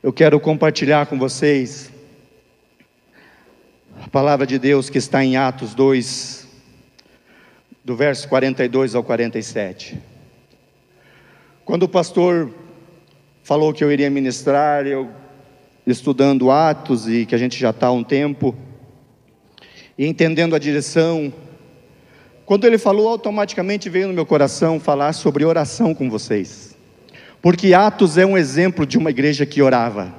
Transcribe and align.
Eu 0.00 0.12
quero 0.12 0.38
compartilhar 0.38 1.06
com 1.06 1.18
vocês 1.18 1.90
a 4.00 4.08
palavra 4.08 4.46
de 4.46 4.56
Deus 4.56 4.88
que 4.88 4.96
está 4.96 5.24
em 5.24 5.36
Atos 5.36 5.74
2, 5.74 6.46
do 7.84 7.96
verso 7.96 8.28
42 8.28 8.94
ao 8.94 9.02
47. 9.02 9.98
Quando 11.64 11.82
o 11.82 11.88
pastor 11.88 12.54
falou 13.42 13.72
que 13.72 13.82
eu 13.82 13.90
iria 13.90 14.08
ministrar, 14.08 14.86
eu 14.86 15.10
estudando 15.84 16.48
Atos 16.52 17.08
e 17.08 17.26
que 17.26 17.34
a 17.34 17.38
gente 17.38 17.58
já 17.58 17.70
está 17.70 17.88
há 17.88 17.92
um 17.92 18.04
tempo, 18.04 18.54
e 19.98 20.06
entendendo 20.06 20.54
a 20.54 20.60
direção, 20.60 21.32
quando 22.46 22.68
ele 22.68 22.78
falou, 22.78 23.08
automaticamente 23.08 23.90
veio 23.90 24.06
no 24.06 24.14
meu 24.14 24.24
coração 24.24 24.78
falar 24.78 25.12
sobre 25.12 25.44
oração 25.44 25.92
com 25.92 26.08
vocês. 26.08 26.67
Porque 27.40 27.72
Atos 27.72 28.18
é 28.18 28.26
um 28.26 28.36
exemplo 28.36 28.84
de 28.84 28.98
uma 28.98 29.10
igreja 29.10 29.46
que 29.46 29.62
orava. 29.62 30.14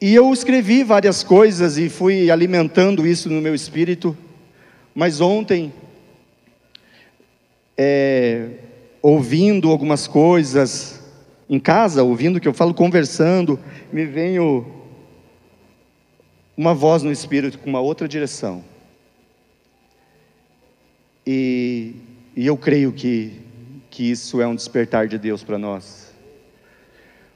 E 0.00 0.14
eu 0.14 0.32
escrevi 0.32 0.84
várias 0.84 1.24
coisas 1.24 1.76
e 1.76 1.88
fui 1.88 2.30
alimentando 2.30 3.06
isso 3.06 3.28
no 3.28 3.40
meu 3.40 3.54
espírito, 3.54 4.16
mas 4.94 5.20
ontem, 5.20 5.72
é, 7.76 8.48
ouvindo 9.02 9.70
algumas 9.70 10.06
coisas, 10.06 11.02
em 11.48 11.58
casa, 11.58 12.02
ouvindo 12.02 12.36
o 12.36 12.40
que 12.40 12.46
eu 12.46 12.54
falo, 12.54 12.74
conversando, 12.74 13.58
me 13.92 14.04
veio 14.04 14.66
uma 16.56 16.74
voz 16.74 17.02
no 17.02 17.10
espírito 17.10 17.58
com 17.58 17.70
uma 17.70 17.80
outra 17.80 18.06
direção. 18.06 18.64
E, 21.26 21.94
e 22.36 22.46
eu 22.46 22.56
creio 22.56 22.92
que, 22.92 23.32
que 23.98 24.08
isso 24.08 24.40
é 24.40 24.46
um 24.46 24.54
despertar 24.54 25.08
de 25.08 25.18
Deus 25.18 25.42
para 25.42 25.58
nós. 25.58 26.14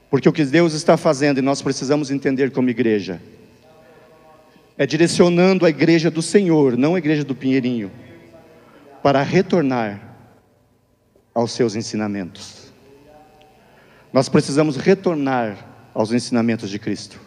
Porque 0.09 0.29
o 0.29 0.31
que 0.31 0.45
Deus 0.45 0.73
está 0.73 0.95
fazendo, 0.95 1.39
e 1.39 1.41
nós 1.41 1.61
precisamos 1.61 2.09
entender 2.09 2.51
como 2.51 2.69
igreja, 2.69 3.21
é 4.77 4.85
direcionando 4.85 5.65
a 5.65 5.69
igreja 5.69 6.09
do 6.09 6.21
Senhor, 6.21 6.77
não 6.77 6.95
a 6.95 6.99
igreja 6.99 7.25
do 7.25 7.35
Pinheirinho, 7.35 7.91
para 9.03 9.21
retornar 9.21 10.15
aos 11.35 11.51
seus 11.51 11.75
ensinamentos. 11.75 12.71
Nós 14.13 14.29
precisamos 14.29 14.77
retornar 14.77 15.57
aos 15.93 16.13
ensinamentos 16.13 16.69
de 16.69 16.79
Cristo. 16.79 17.19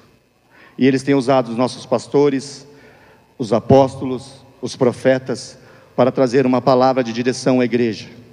E 0.79 0.87
eles 0.87 1.03
têm 1.03 1.15
usado 1.15 1.51
os 1.51 1.59
nossos 1.59 1.85
pastores, 1.85 2.67
os 3.37 3.53
apóstolos, 3.53 4.47
os 4.63 4.75
profetas, 4.75 5.59
para 5.95 6.11
trazer 6.11 6.47
uma 6.47 6.63
palavra 6.63 7.05
de 7.05 7.13
direção 7.13 7.61
à 7.61 7.67
igreja. 7.67 8.25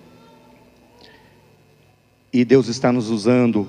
E 2.33 2.43
Deus 2.43 2.67
está 2.67 2.91
nos 2.91 3.11
usando 3.11 3.67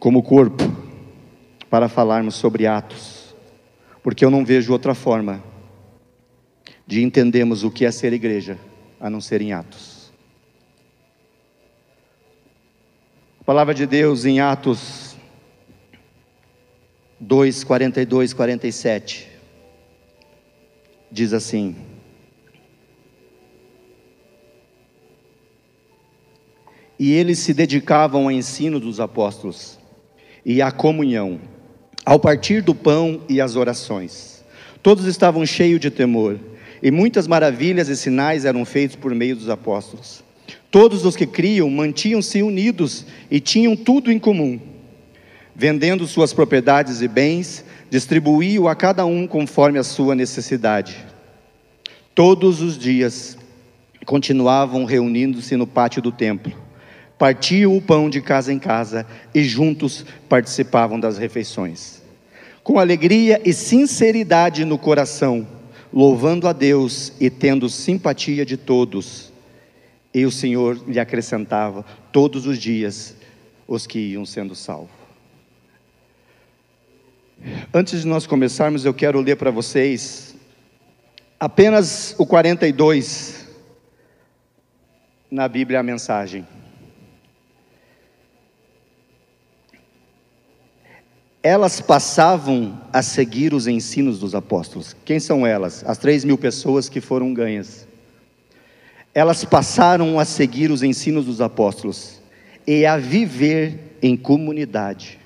como 0.00 0.20
corpo 0.20 0.64
para 1.70 1.88
falarmos 1.88 2.34
sobre 2.34 2.66
Atos, 2.66 3.36
porque 4.02 4.24
eu 4.24 4.30
não 4.30 4.44
vejo 4.44 4.72
outra 4.72 4.94
forma 4.94 5.40
de 6.84 7.04
entendermos 7.04 7.62
o 7.62 7.70
que 7.70 7.84
é 7.84 7.90
ser 7.92 8.12
igreja 8.12 8.58
a 8.98 9.08
não 9.08 9.20
ser 9.20 9.40
em 9.40 9.52
Atos. 9.52 10.12
A 13.40 13.44
palavra 13.44 13.72
de 13.72 13.86
Deus 13.86 14.24
em 14.24 14.40
Atos 14.40 15.16
2, 17.20 17.62
42, 17.62 18.32
47 18.32 19.30
diz 21.12 21.32
assim: 21.32 21.76
E 27.00 27.12
eles 27.12 27.38
se 27.38 27.54
dedicavam 27.54 28.24
ao 28.24 28.30
ensino 28.30 28.78
dos 28.78 29.00
apóstolos 29.00 29.78
e 30.44 30.60
a 30.60 30.70
comunhão, 30.70 31.40
ao 32.04 32.20
partir 32.20 32.60
do 32.60 32.74
pão 32.74 33.22
e 33.26 33.40
as 33.40 33.56
orações. 33.56 34.44
Todos 34.82 35.06
estavam 35.06 35.46
cheios 35.46 35.80
de 35.80 35.90
temor, 35.90 36.38
e 36.82 36.90
muitas 36.90 37.26
maravilhas 37.26 37.88
e 37.88 37.96
sinais 37.96 38.44
eram 38.44 38.66
feitos 38.66 38.96
por 38.96 39.14
meio 39.14 39.34
dos 39.34 39.48
apóstolos. 39.48 40.22
Todos 40.70 41.06
os 41.06 41.16
que 41.16 41.24
criam 41.24 41.70
mantinham-se 41.70 42.42
unidos 42.42 43.06
e 43.30 43.40
tinham 43.40 43.74
tudo 43.74 44.12
em 44.12 44.18
comum. 44.18 44.60
Vendendo 45.56 46.06
suas 46.06 46.34
propriedades 46.34 47.00
e 47.00 47.08
bens, 47.08 47.64
distribuíam 47.88 48.68
a 48.68 48.74
cada 48.76 49.06
um 49.06 49.26
conforme 49.26 49.78
a 49.78 49.84
sua 49.84 50.14
necessidade. 50.14 50.98
Todos 52.14 52.60
os 52.60 52.78
dias 52.78 53.38
continuavam 54.04 54.84
reunindo-se 54.84 55.56
no 55.56 55.66
pátio 55.66 56.02
do 56.02 56.12
templo 56.12 56.68
partiam 57.20 57.76
o 57.76 57.82
pão 57.82 58.08
de 58.08 58.22
casa 58.22 58.50
em 58.50 58.58
casa 58.58 59.06
e 59.34 59.44
juntos 59.44 60.06
participavam 60.26 60.98
das 60.98 61.18
refeições. 61.18 62.02
Com 62.64 62.78
alegria 62.78 63.42
e 63.44 63.52
sinceridade 63.52 64.64
no 64.64 64.78
coração, 64.78 65.46
louvando 65.92 66.48
a 66.48 66.54
Deus 66.54 67.12
e 67.20 67.28
tendo 67.28 67.68
simpatia 67.68 68.46
de 68.46 68.56
todos. 68.56 69.30
E 70.14 70.24
o 70.24 70.30
Senhor 70.30 70.82
lhe 70.88 70.98
acrescentava 70.98 71.84
todos 72.10 72.46
os 72.46 72.56
dias 72.56 73.14
os 73.68 73.86
que 73.86 73.98
iam 73.98 74.24
sendo 74.24 74.54
salvos. 74.54 74.88
Antes 77.72 78.00
de 78.00 78.06
nós 78.06 78.26
começarmos, 78.26 78.86
eu 78.86 78.94
quero 78.94 79.20
ler 79.20 79.36
para 79.36 79.50
vocês 79.50 80.34
apenas 81.38 82.14
o 82.16 82.24
42 82.24 83.46
na 85.30 85.46
Bíblia 85.46 85.80
a 85.80 85.82
mensagem. 85.82 86.46
Elas 91.42 91.80
passavam 91.80 92.78
a 92.92 93.02
seguir 93.02 93.54
os 93.54 93.66
ensinos 93.66 94.18
dos 94.18 94.34
apóstolos. 94.34 94.94
Quem 95.04 95.18
são 95.18 95.46
elas? 95.46 95.82
As 95.86 95.96
três 95.96 96.24
mil 96.24 96.36
pessoas 96.36 96.88
que 96.88 97.00
foram 97.00 97.32
ganhas. 97.32 97.88
Elas 99.14 99.44
passaram 99.44 100.18
a 100.18 100.24
seguir 100.24 100.70
os 100.70 100.82
ensinos 100.82 101.24
dos 101.24 101.40
apóstolos 101.40 102.20
e 102.66 102.84
a 102.84 102.98
viver 102.98 103.96
em 104.02 104.16
comunidade. 104.16 105.18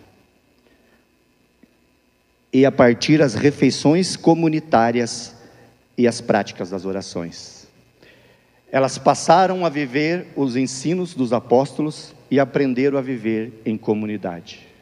E 2.52 2.64
a 2.64 2.70
partir 2.70 3.20
as 3.20 3.34
refeições 3.34 4.14
comunitárias 4.14 5.34
e 5.98 6.06
as 6.06 6.20
práticas 6.20 6.70
das 6.70 6.84
orações. 6.84 7.66
Elas 8.70 8.98
passaram 8.98 9.66
a 9.66 9.68
viver 9.68 10.28
os 10.36 10.56
ensinos 10.56 11.14
dos 11.14 11.32
apóstolos 11.32 12.14
e 12.30 12.38
aprenderam 12.38 12.98
a 12.98 13.02
viver 13.02 13.60
em 13.66 13.76
comunidade. 13.76 14.73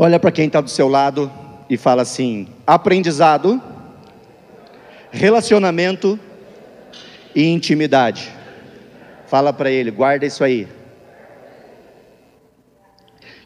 Olha 0.00 0.20
para 0.20 0.30
quem 0.30 0.46
está 0.46 0.60
do 0.60 0.70
seu 0.70 0.86
lado 0.86 1.28
e 1.68 1.76
fala 1.76 2.02
assim: 2.02 2.46
aprendizado, 2.64 3.60
relacionamento 5.10 6.16
e 7.34 7.48
intimidade. 7.48 8.32
Fala 9.26 9.52
para 9.52 9.72
ele, 9.72 9.90
guarda 9.90 10.24
isso 10.24 10.44
aí. 10.44 10.68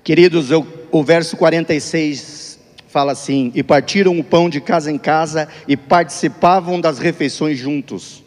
Queridos, 0.05 0.51
eu, 0.51 0.67
o 0.91 1.03
verso 1.03 1.39
46 1.39 2.61
fala 2.87 3.13
assim: 3.13 3.51
E 3.55 3.63
partiram 3.63 4.19
o 4.19 4.23
pão 4.23 4.51
de 4.51 4.61
casa 4.61 4.93
em 4.93 4.99
casa 4.99 5.49
e 5.67 5.75
participavam 5.75 6.79
das 6.79 6.99
refeições 6.99 7.59
juntos. 7.59 8.23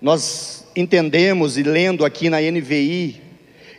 Nós 0.00 0.66
entendemos 0.74 1.56
e 1.56 1.62
lendo 1.62 2.04
aqui 2.04 2.28
na 2.28 2.40
NVI, 2.40 3.22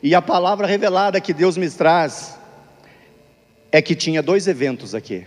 e 0.01 0.15
a 0.15 0.21
palavra 0.21 0.65
revelada 0.65 1.19
que 1.19 1.33
Deus 1.33 1.57
me 1.57 1.69
traz, 1.69 2.39
é 3.73 3.81
que 3.81 3.95
tinha 3.95 4.21
dois 4.21 4.47
eventos 4.47 4.93
aqui. 4.93 5.25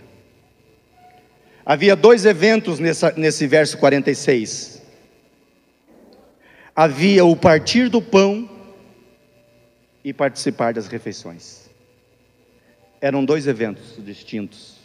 Havia 1.65 1.97
dois 1.97 2.25
eventos 2.25 2.79
nessa, 2.79 3.11
nesse 3.17 3.45
verso 3.45 3.77
46. 3.77 4.81
Havia 6.73 7.25
o 7.25 7.35
partir 7.35 7.89
do 7.89 8.01
pão 8.01 8.49
e 10.01 10.13
participar 10.13 10.73
das 10.73 10.87
refeições. 10.87 11.69
Eram 13.01 13.25
dois 13.25 13.47
eventos 13.47 13.95
distintos. 13.99 14.77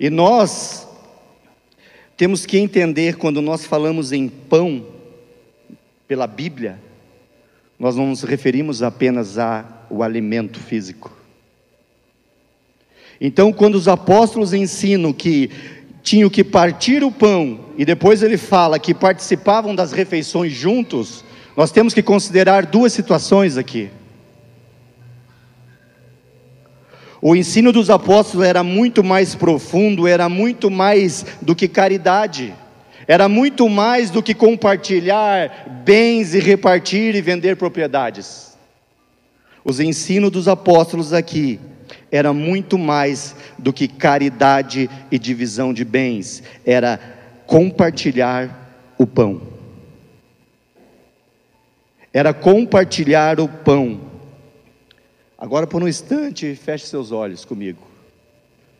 E 0.00 0.10
nós 0.10 0.88
temos 2.16 2.44
que 2.44 2.58
entender 2.58 3.16
quando 3.18 3.40
nós 3.40 3.64
falamos 3.64 4.10
em 4.10 4.28
pão 4.28 4.84
pela 6.08 6.26
Bíblia, 6.26 6.80
nós 7.78 7.94
não 7.94 8.08
nos 8.08 8.24
referimos 8.24 8.82
apenas 8.82 9.38
ao 9.38 10.02
alimento 10.02 10.58
físico. 10.58 11.17
Então, 13.20 13.52
quando 13.52 13.74
os 13.74 13.88
apóstolos 13.88 14.52
ensinam 14.52 15.12
que 15.12 15.50
tinham 16.02 16.30
que 16.30 16.44
partir 16.44 17.02
o 17.02 17.10
pão, 17.10 17.60
e 17.76 17.84
depois 17.84 18.22
ele 18.22 18.36
fala 18.38 18.78
que 18.78 18.94
participavam 18.94 19.74
das 19.74 19.92
refeições 19.92 20.52
juntos, 20.52 21.24
nós 21.56 21.72
temos 21.72 21.92
que 21.92 22.02
considerar 22.02 22.64
duas 22.66 22.92
situações 22.92 23.56
aqui. 23.56 23.90
O 27.20 27.34
ensino 27.34 27.72
dos 27.72 27.90
apóstolos 27.90 28.46
era 28.46 28.62
muito 28.62 29.02
mais 29.02 29.34
profundo, 29.34 30.06
era 30.06 30.28
muito 30.28 30.70
mais 30.70 31.26
do 31.42 31.54
que 31.54 31.66
caridade, 31.66 32.54
Era 33.08 33.26
muito 33.26 33.70
mais 33.70 34.10
do 34.10 34.22
que 34.22 34.34
compartilhar 34.34 35.82
bens 35.82 36.34
e 36.34 36.40
repartir 36.40 37.14
e 37.14 37.22
vender 37.22 37.56
propriedades. 37.56 38.54
Os 39.64 39.80
ensinos 39.80 40.30
dos 40.30 40.46
apóstolos 40.46 41.14
aqui 41.14 41.58
era 42.10 42.32
muito 42.32 42.78
mais 42.78 43.34
do 43.58 43.72
que 43.72 43.88
caridade 43.88 44.88
e 45.10 45.18
divisão 45.18 45.72
de 45.72 45.84
bens, 45.84 46.42
era 46.64 47.00
compartilhar 47.46 48.94
o 48.98 49.06
pão. 49.06 49.40
Era 52.12 52.34
compartilhar 52.34 53.40
o 53.40 53.48
pão. 53.48 54.00
Agora, 55.36 55.66
por 55.66 55.82
um 55.82 55.88
instante, 55.88 56.54
feche 56.54 56.86
seus 56.86 57.12
olhos 57.12 57.44
comigo. 57.44 57.86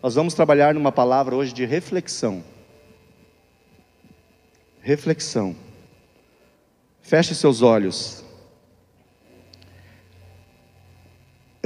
Nós 0.02 0.14
vamos 0.14 0.34
trabalhar 0.34 0.74
numa 0.74 0.92
palavra 0.92 1.34
hoje 1.34 1.52
de 1.52 1.64
reflexão. 1.64 2.42
Reflexão. 4.80 5.54
Feche 7.00 7.34
seus 7.34 7.62
olhos. 7.62 8.24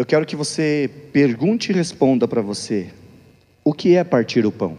Eu 0.03 0.07
quero 0.07 0.27
que 0.27 0.35
você 0.35 0.91
pergunte 1.13 1.71
e 1.71 1.75
responda 1.77 2.27
para 2.27 2.43
você: 2.43 2.93
o 3.63 3.73
que 3.73 3.95
é 3.95 4.03
partir 4.03 4.45
o 4.45 4.51
pão? 4.51 4.77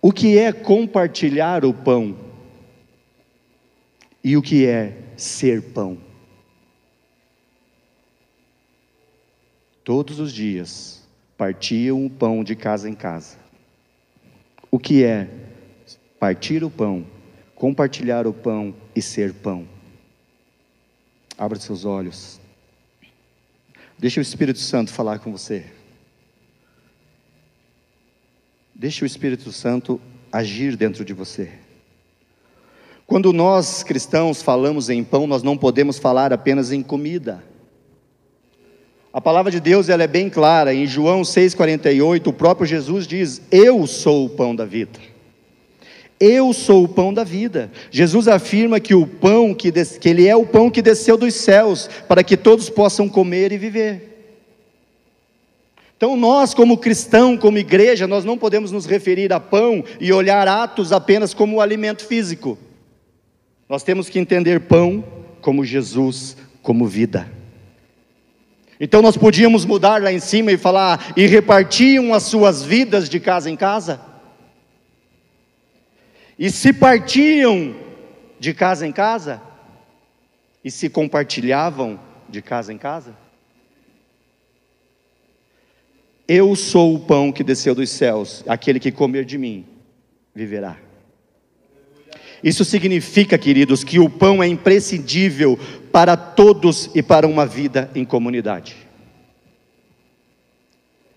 O 0.00 0.10
que 0.10 0.38
é 0.38 0.54
compartilhar 0.54 1.66
o 1.66 1.74
pão? 1.74 2.16
E 4.24 4.38
o 4.38 4.42
que 4.42 4.64
é 4.64 4.96
ser 5.18 5.60
pão? 5.60 5.98
Todos 9.84 10.18
os 10.20 10.32
dias 10.32 11.06
partiam 11.36 12.06
o 12.06 12.08
pão 12.08 12.42
de 12.42 12.56
casa 12.56 12.88
em 12.88 12.94
casa. 12.94 13.36
O 14.70 14.78
que 14.78 15.04
é 15.04 15.28
partir 16.18 16.64
o 16.64 16.70
pão, 16.70 17.06
compartilhar 17.54 18.26
o 18.26 18.32
pão 18.32 18.74
e 18.96 19.02
ser 19.02 19.34
pão? 19.34 19.76
Abra 21.38 21.58
seus 21.60 21.84
olhos. 21.84 22.40
Deixa 23.96 24.18
o 24.18 24.22
Espírito 24.22 24.58
Santo 24.58 24.92
falar 24.92 25.20
com 25.20 25.30
você. 25.30 25.64
Deixa 28.74 29.04
o 29.04 29.06
Espírito 29.06 29.52
Santo 29.52 30.00
agir 30.32 30.76
dentro 30.76 31.04
de 31.04 31.12
você. 31.12 31.50
Quando 33.06 33.32
nós 33.32 33.82
cristãos 33.82 34.42
falamos 34.42 34.90
em 34.90 35.02
pão, 35.02 35.26
nós 35.26 35.42
não 35.42 35.56
podemos 35.56 35.98
falar 35.98 36.32
apenas 36.32 36.72
em 36.72 36.82
comida. 36.82 37.42
A 39.12 39.20
palavra 39.20 39.50
de 39.50 39.60
Deus 39.60 39.88
ela 39.88 40.02
é 40.02 40.06
bem 40.06 40.28
clara. 40.28 40.74
Em 40.74 40.86
João 40.86 41.22
6,48, 41.22 42.26
o 42.26 42.32
próprio 42.32 42.66
Jesus 42.66 43.06
diz: 43.06 43.40
Eu 43.50 43.86
sou 43.86 44.26
o 44.26 44.30
pão 44.30 44.54
da 44.54 44.64
vida. 44.64 44.98
Eu 46.20 46.52
sou 46.52 46.84
o 46.84 46.88
pão 46.88 47.14
da 47.14 47.22
vida. 47.22 47.70
Jesus 47.90 48.26
afirma 48.26 48.80
que 48.80 48.94
o 48.94 49.06
pão 49.06 49.54
que, 49.54 49.70
des... 49.70 49.96
que 49.98 50.08
ele 50.08 50.26
é 50.26 50.34
o 50.34 50.46
pão 50.46 50.70
que 50.70 50.82
desceu 50.82 51.16
dos 51.16 51.34
céus 51.34 51.88
para 52.08 52.24
que 52.24 52.36
todos 52.36 52.68
possam 52.68 53.08
comer 53.08 53.52
e 53.52 53.58
viver. 53.58 54.08
Então 55.96 56.16
nós, 56.16 56.54
como 56.54 56.78
cristão, 56.78 57.36
como 57.36 57.58
igreja, 57.58 58.06
nós 58.06 58.24
não 58.24 58.38
podemos 58.38 58.70
nos 58.70 58.86
referir 58.86 59.32
a 59.32 59.40
pão 59.40 59.84
e 60.00 60.12
olhar 60.12 60.46
atos 60.46 60.92
apenas 60.92 61.34
como 61.34 61.60
alimento 61.60 62.06
físico. 62.06 62.56
Nós 63.68 63.82
temos 63.82 64.08
que 64.08 64.18
entender 64.18 64.60
pão 64.60 65.04
como 65.40 65.64
Jesus, 65.64 66.36
como 66.62 66.86
vida. 66.86 67.28
Então 68.80 69.02
nós 69.02 69.16
podíamos 69.16 69.64
mudar 69.64 70.00
lá 70.00 70.12
em 70.12 70.20
cima 70.20 70.52
e 70.52 70.56
falar 70.56 71.12
e 71.16 71.26
repartiam 71.26 72.14
as 72.14 72.22
suas 72.24 72.62
vidas 72.62 73.08
de 73.08 73.18
casa 73.18 73.50
em 73.50 73.56
casa? 73.56 74.07
E 76.38 76.50
se 76.50 76.72
partiam 76.72 77.74
de 78.38 78.54
casa 78.54 78.86
em 78.86 78.92
casa, 78.92 79.42
e 80.62 80.70
se 80.70 80.88
compartilhavam 80.88 81.98
de 82.28 82.40
casa 82.42 82.72
em 82.72 82.78
casa? 82.78 83.16
Eu 86.26 86.54
sou 86.54 86.94
o 86.94 87.00
pão 87.00 87.32
que 87.32 87.42
desceu 87.42 87.74
dos 87.74 87.90
céus, 87.90 88.44
aquele 88.46 88.78
que 88.78 88.92
comer 88.92 89.24
de 89.24 89.38
mim 89.38 89.66
viverá. 90.34 90.76
Isso 92.44 92.64
significa, 92.64 93.36
queridos, 93.36 93.82
que 93.82 93.98
o 93.98 94.08
pão 94.08 94.42
é 94.42 94.46
imprescindível 94.46 95.58
para 95.90 96.16
todos 96.16 96.90
e 96.94 97.02
para 97.02 97.26
uma 97.26 97.46
vida 97.46 97.90
em 97.94 98.04
comunidade. 98.04 98.76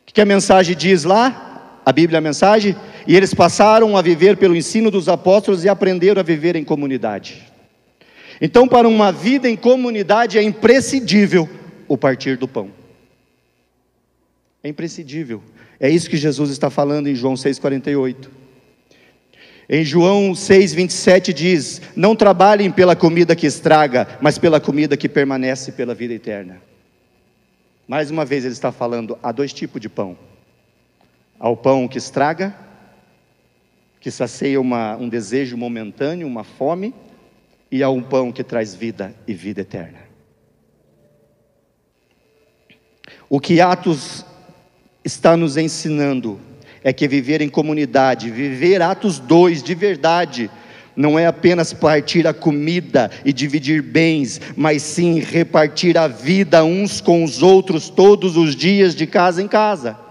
O 0.07 0.13
que 0.13 0.21
a 0.21 0.25
mensagem 0.25 0.75
diz 0.75 1.03
lá? 1.03 1.50
A 1.85 1.91
Bíblia, 1.91 2.19
a 2.19 2.21
mensagem? 2.21 2.75
E 3.07 3.15
eles 3.15 3.33
passaram 3.33 3.97
a 3.97 4.01
viver 4.01 4.37
pelo 4.37 4.55
ensino 4.55 4.91
dos 4.91 5.09
apóstolos 5.09 5.63
e 5.63 5.69
aprenderam 5.69 6.19
a 6.19 6.23
viver 6.23 6.55
em 6.55 6.63
comunidade. 6.63 7.51
Então, 8.39 8.67
para 8.67 8.87
uma 8.87 9.11
vida 9.11 9.49
em 9.49 9.55
comunidade 9.55 10.37
é 10.37 10.43
imprescindível 10.43 11.49
o 11.87 11.97
partir 11.97 12.37
do 12.37 12.47
pão. 12.47 12.71
É 14.63 14.69
imprescindível. 14.69 15.41
É 15.79 15.89
isso 15.89 16.09
que 16.09 16.17
Jesus 16.17 16.51
está 16.51 16.69
falando 16.69 17.07
em 17.07 17.15
João 17.15 17.33
6,48. 17.33 18.29
Em 19.67 19.83
João 19.83 20.33
6,27 20.33 21.33
diz: 21.33 21.81
Não 21.95 22.15
trabalhem 22.15 22.69
pela 22.69 22.95
comida 22.95 23.35
que 23.35 23.47
estraga, 23.47 24.07
mas 24.21 24.37
pela 24.37 24.59
comida 24.59 24.97
que 24.97 25.09
permanece 25.09 25.71
pela 25.71 25.95
vida 25.95 26.13
eterna. 26.13 26.61
Mais 27.87 28.11
uma 28.11 28.25
vez 28.25 28.43
ele 28.43 28.53
está 28.53 28.71
falando: 28.71 29.17
há 29.23 29.31
dois 29.31 29.53
tipos 29.53 29.81
de 29.81 29.89
pão: 29.89 30.17
há 31.41 31.49
o 31.49 31.57
pão 31.57 31.87
que 31.87 31.97
estraga 31.97 32.55
que 33.99 34.09
sacia 34.09 34.59
uma, 34.59 34.95
um 34.97 35.07
desejo 35.07 35.55
momentâneo, 35.55 36.25
uma 36.25 36.43
fome, 36.43 36.93
e 37.71 37.85
um 37.85 38.01
pão 38.01 38.31
que 38.31 38.43
traz 38.43 38.73
vida 38.73 39.15
e 39.27 39.33
vida 39.33 39.61
eterna. 39.61 39.99
O 43.29 43.39
que 43.39 43.61
Atos 43.61 44.25
está 45.05 45.37
nos 45.37 45.55
ensinando 45.55 46.39
é 46.83 46.91
que 46.91 47.07
viver 47.07 47.41
em 47.41 47.47
comunidade, 47.47 48.31
viver 48.31 48.81
Atos 48.81 49.19
2 49.19 49.61
de 49.61 49.75
verdade, 49.75 50.49
não 50.95 51.17
é 51.17 51.27
apenas 51.27 51.71
partir 51.71 52.25
a 52.27 52.33
comida 52.33 53.09
e 53.23 53.31
dividir 53.31 53.83
bens, 53.83 54.41
mas 54.57 54.81
sim 54.81 55.19
repartir 55.19 55.97
a 55.97 56.07
vida 56.07 56.65
uns 56.65 56.99
com 56.99 57.23
os 57.23 57.43
outros 57.43 57.87
todos 57.87 58.35
os 58.35 58.55
dias, 58.55 58.95
de 58.95 59.05
casa 59.05 59.41
em 59.41 59.47
casa. 59.47 60.10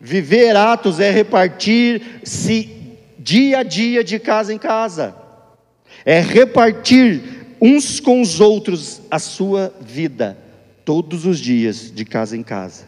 Viver 0.00 0.54
atos 0.56 1.00
é 1.00 1.10
repartir-se 1.10 2.70
dia 3.18 3.58
a 3.58 3.62
dia, 3.62 4.04
de 4.04 4.18
casa 4.18 4.52
em 4.52 4.58
casa, 4.58 5.16
é 6.04 6.20
repartir 6.20 7.56
uns 7.60 7.98
com 7.98 8.20
os 8.20 8.40
outros 8.40 9.00
a 9.10 9.18
sua 9.18 9.74
vida, 9.80 10.38
todos 10.84 11.24
os 11.24 11.38
dias, 11.38 11.90
de 11.92 12.04
casa 12.04 12.36
em 12.36 12.42
casa. 12.42 12.84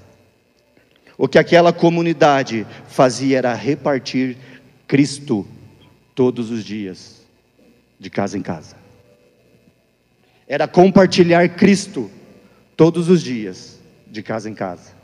O 1.17 1.27
que 1.27 1.39
aquela 1.39 1.73
comunidade 1.73 2.67
fazia 2.87 3.39
era 3.39 3.55
repartir 3.55 4.37
Cristo 4.87 5.47
todos 6.15 6.51
os 6.51 6.65
dias, 6.65 7.23
de 7.99 8.09
casa 8.09 8.39
em 8.39 8.43
casa. 8.43 8.77
Era 10.47 10.69
compartilhar 10.69 11.49
Cristo 11.57 12.11
todos 12.77 13.09
os 13.09 13.23
dias, 13.23 13.81
de 14.07 14.23
casa 14.23 14.49
em 14.49 14.55
casa. 14.55 14.98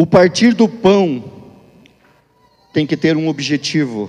O 0.00 0.06
partir 0.06 0.54
do 0.54 0.68
pão 0.68 1.24
tem 2.72 2.86
que 2.86 2.96
ter 2.96 3.16
um 3.16 3.26
objetivo 3.26 4.08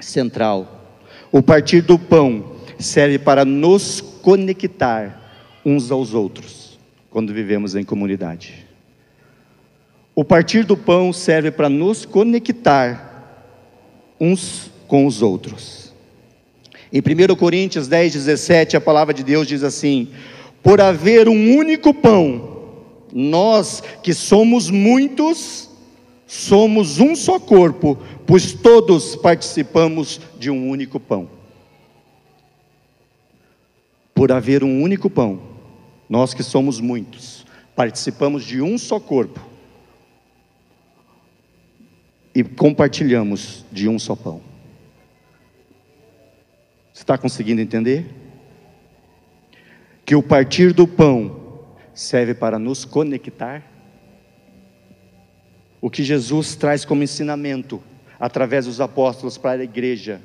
central. 0.00 0.98
O 1.30 1.40
partir 1.40 1.80
do 1.80 1.96
pão 1.96 2.56
serve 2.76 3.16
para 3.16 3.44
nos 3.44 4.00
conectar 4.00 5.60
uns 5.64 5.92
aos 5.92 6.12
outros, 6.12 6.76
quando 7.08 7.32
vivemos 7.32 7.76
em 7.76 7.84
comunidade. 7.84 8.66
O 10.12 10.24
partir 10.24 10.64
do 10.64 10.76
pão 10.76 11.12
serve 11.12 11.52
para 11.52 11.68
nos 11.68 12.04
conectar 12.04 13.46
uns 14.18 14.72
com 14.88 15.06
os 15.06 15.22
outros. 15.22 15.94
Em 16.92 16.98
1 16.98 17.36
Coríntios 17.36 17.86
10, 17.86 18.14
17, 18.14 18.76
a 18.76 18.80
palavra 18.80 19.14
de 19.14 19.22
Deus 19.22 19.46
diz 19.46 19.62
assim: 19.62 20.08
Por 20.60 20.80
haver 20.80 21.28
um 21.28 21.54
único 21.56 21.94
pão, 21.94 22.49
nós 23.12 23.82
que 24.02 24.12
somos 24.14 24.70
muitos, 24.70 25.68
somos 26.26 27.00
um 27.00 27.14
só 27.16 27.38
corpo, 27.38 27.98
pois 28.26 28.52
todos 28.52 29.16
participamos 29.16 30.20
de 30.38 30.50
um 30.50 30.68
único 30.68 31.00
pão. 31.00 31.28
Por 34.14 34.30
haver 34.30 34.62
um 34.62 34.82
único 34.82 35.08
pão, 35.08 35.40
nós 36.08 36.34
que 36.34 36.42
somos 36.42 36.80
muitos, 36.80 37.46
participamos 37.74 38.44
de 38.44 38.60
um 38.60 38.76
só 38.76 39.00
corpo 39.00 39.40
e 42.34 42.44
compartilhamos 42.44 43.64
de 43.72 43.88
um 43.88 43.98
só 43.98 44.14
pão. 44.14 44.40
Você 46.92 47.02
está 47.02 47.16
conseguindo 47.16 47.60
entender? 47.60 48.06
Que 50.04 50.14
o 50.14 50.22
partir 50.22 50.72
do 50.72 50.86
pão 50.86 51.39
serve 51.94 52.34
para 52.34 52.58
nos 52.58 52.84
conectar. 52.84 53.62
O 55.80 55.90
que 55.90 56.02
Jesus 56.02 56.54
traz 56.54 56.84
como 56.84 57.02
ensinamento 57.02 57.82
através 58.18 58.66
dos 58.66 58.80
apóstolos 58.80 59.38
para 59.38 59.60
a 59.60 59.64
igreja 59.64 60.20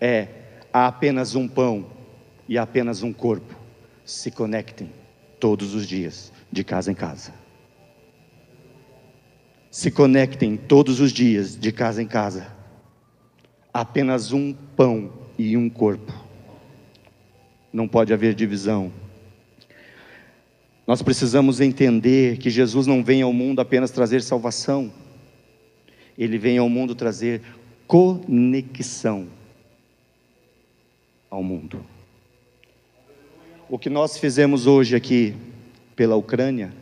é: 0.00 0.28
há 0.72 0.86
apenas 0.86 1.34
um 1.34 1.46
pão 1.46 1.86
e 2.48 2.58
apenas 2.58 3.02
um 3.02 3.12
corpo. 3.12 3.54
Se 4.04 4.30
conectem 4.30 4.90
todos 5.38 5.74
os 5.74 5.86
dias, 5.86 6.32
de 6.50 6.64
casa 6.64 6.90
em 6.90 6.94
casa. 6.94 7.32
Se 9.70 9.90
conectem 9.90 10.56
todos 10.56 11.00
os 11.00 11.12
dias, 11.12 11.58
de 11.58 11.70
casa 11.70 12.02
em 12.02 12.06
casa. 12.06 12.46
Apenas 13.72 14.32
um 14.32 14.52
pão 14.52 15.12
e 15.38 15.56
um 15.56 15.68
corpo. 15.68 16.12
Não 17.72 17.86
pode 17.86 18.12
haver 18.12 18.34
divisão. 18.34 18.90
Nós 20.86 21.02
precisamos 21.02 21.60
entender 21.60 22.38
que 22.38 22.48
Jesus 22.48 22.86
não 22.86 23.02
vem 23.02 23.22
ao 23.22 23.32
mundo 23.32 23.60
apenas 23.60 23.90
trazer 23.90 24.22
salvação, 24.22 24.92
ele 26.16 26.38
vem 26.38 26.58
ao 26.58 26.68
mundo 26.68 26.94
trazer 26.94 27.42
conexão 27.86 29.28
ao 31.28 31.42
mundo. 31.42 31.84
O 33.68 33.78
que 33.78 33.90
nós 33.90 34.16
fizemos 34.16 34.66
hoje 34.66 34.94
aqui 34.94 35.34
pela 35.96 36.14
Ucrânia 36.14 36.72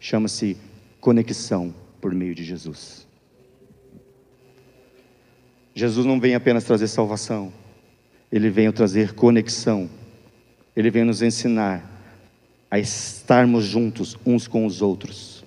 chama-se 0.00 0.56
conexão 1.00 1.72
por 2.00 2.12
meio 2.12 2.34
de 2.34 2.42
Jesus. 2.42 3.06
Jesus 5.72 6.04
não 6.04 6.18
vem 6.18 6.34
apenas 6.34 6.64
trazer 6.64 6.88
salvação, 6.88 7.52
ele 8.32 8.50
vem 8.50 8.72
trazer 8.72 9.14
conexão, 9.14 9.88
ele 10.74 10.90
vem 10.90 11.04
nos 11.04 11.22
ensinar 11.22 11.95
a 12.70 12.78
estarmos 12.78 13.64
juntos 13.64 14.16
uns 14.24 14.48
com 14.48 14.66
os 14.66 14.82
outros. 14.82 15.44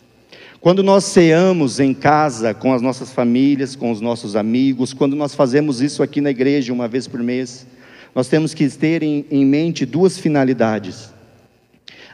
Quando 0.61 0.83
nós 0.83 1.05
ceamos 1.05 1.79
em 1.79 1.93
casa 1.93 2.53
com 2.53 2.73
as 2.73 2.81
nossas 2.81 3.11
famílias, 3.11 3.75
com 3.75 3.91
os 3.91 4.01
nossos 4.01 4.35
amigos, 4.35 4.93
quando 4.93 5.15
nós 5.15 5.33
fazemos 5.33 5.81
isso 5.81 6.03
aqui 6.03 6.19
na 6.19 6.31
igreja 6.31 6.73
uma 6.73 6.88
vez 6.88 7.07
por 7.07 7.21
mês, 7.21 7.65
nós 8.13 8.27
temos 8.27 8.53
que 8.53 8.67
ter 8.69 9.01
em, 9.01 9.25
em 9.31 9.45
mente 9.45 9.85
duas 9.85 10.17
finalidades. 10.17 11.13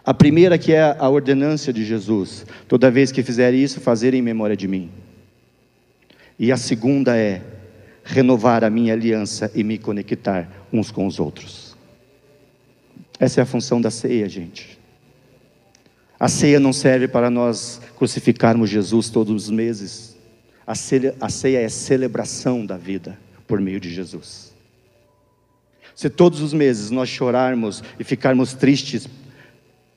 A 0.06 0.14
primeira 0.14 0.58
que 0.60 0.74
é 0.74 0.96
a 1.00 1.10
ordenância 1.10 1.74
de 1.74 1.84
Jesus, 1.84 2.46
toda 2.68 2.92
vez 2.92 3.12
que 3.12 3.24
fizer 3.24 3.54
isso, 3.54 3.82
fazer 3.82 4.14
em 4.14 4.22
memória 4.22 4.56
de 4.56 4.68
mim. 4.68 4.92
E 6.38 6.52
a 6.52 6.58
segunda 6.58 7.18
é 7.18 7.42
renovar 8.04 8.64
a 8.64 8.70
minha 8.70 8.94
aliança 8.94 9.52
e 9.56 9.64
me 9.64 9.80
conectar 9.80 10.48
uns 10.72 10.92
com 10.92 11.08
os 11.08 11.20
outros. 11.20 11.76
Essa 13.20 13.42
é 13.42 13.44
a 13.44 13.46
função 13.48 13.82
da 13.82 13.90
ceia, 13.90 14.30
gente. 14.30 14.75
A 16.20 16.28
ceia 16.28 16.60
não 16.60 16.72
serve 16.72 17.08
para 17.08 17.30
nós 17.30 17.82
crucificarmos 17.98 18.70
Jesus 18.70 19.10
todos 19.10 19.46
os 19.46 19.50
meses. 19.50 20.16
A 20.66 20.74
ceia, 20.74 21.16
a 21.20 21.30
ceia 21.30 21.60
é 21.60 21.70
celebração 21.70 22.66
da 22.66 22.78
vida 22.78 23.18
por 23.46 23.60
meio 23.60 23.80
de 23.80 23.94
Jesus. 23.94 24.54
Se 25.94 26.10
todos 26.10 26.42
os 26.42 26.54
meses 26.54 26.90
nós 26.90 27.10
chorarmos 27.10 27.84
e 28.00 28.04
ficarmos 28.04 28.54
tristes, 28.54 29.08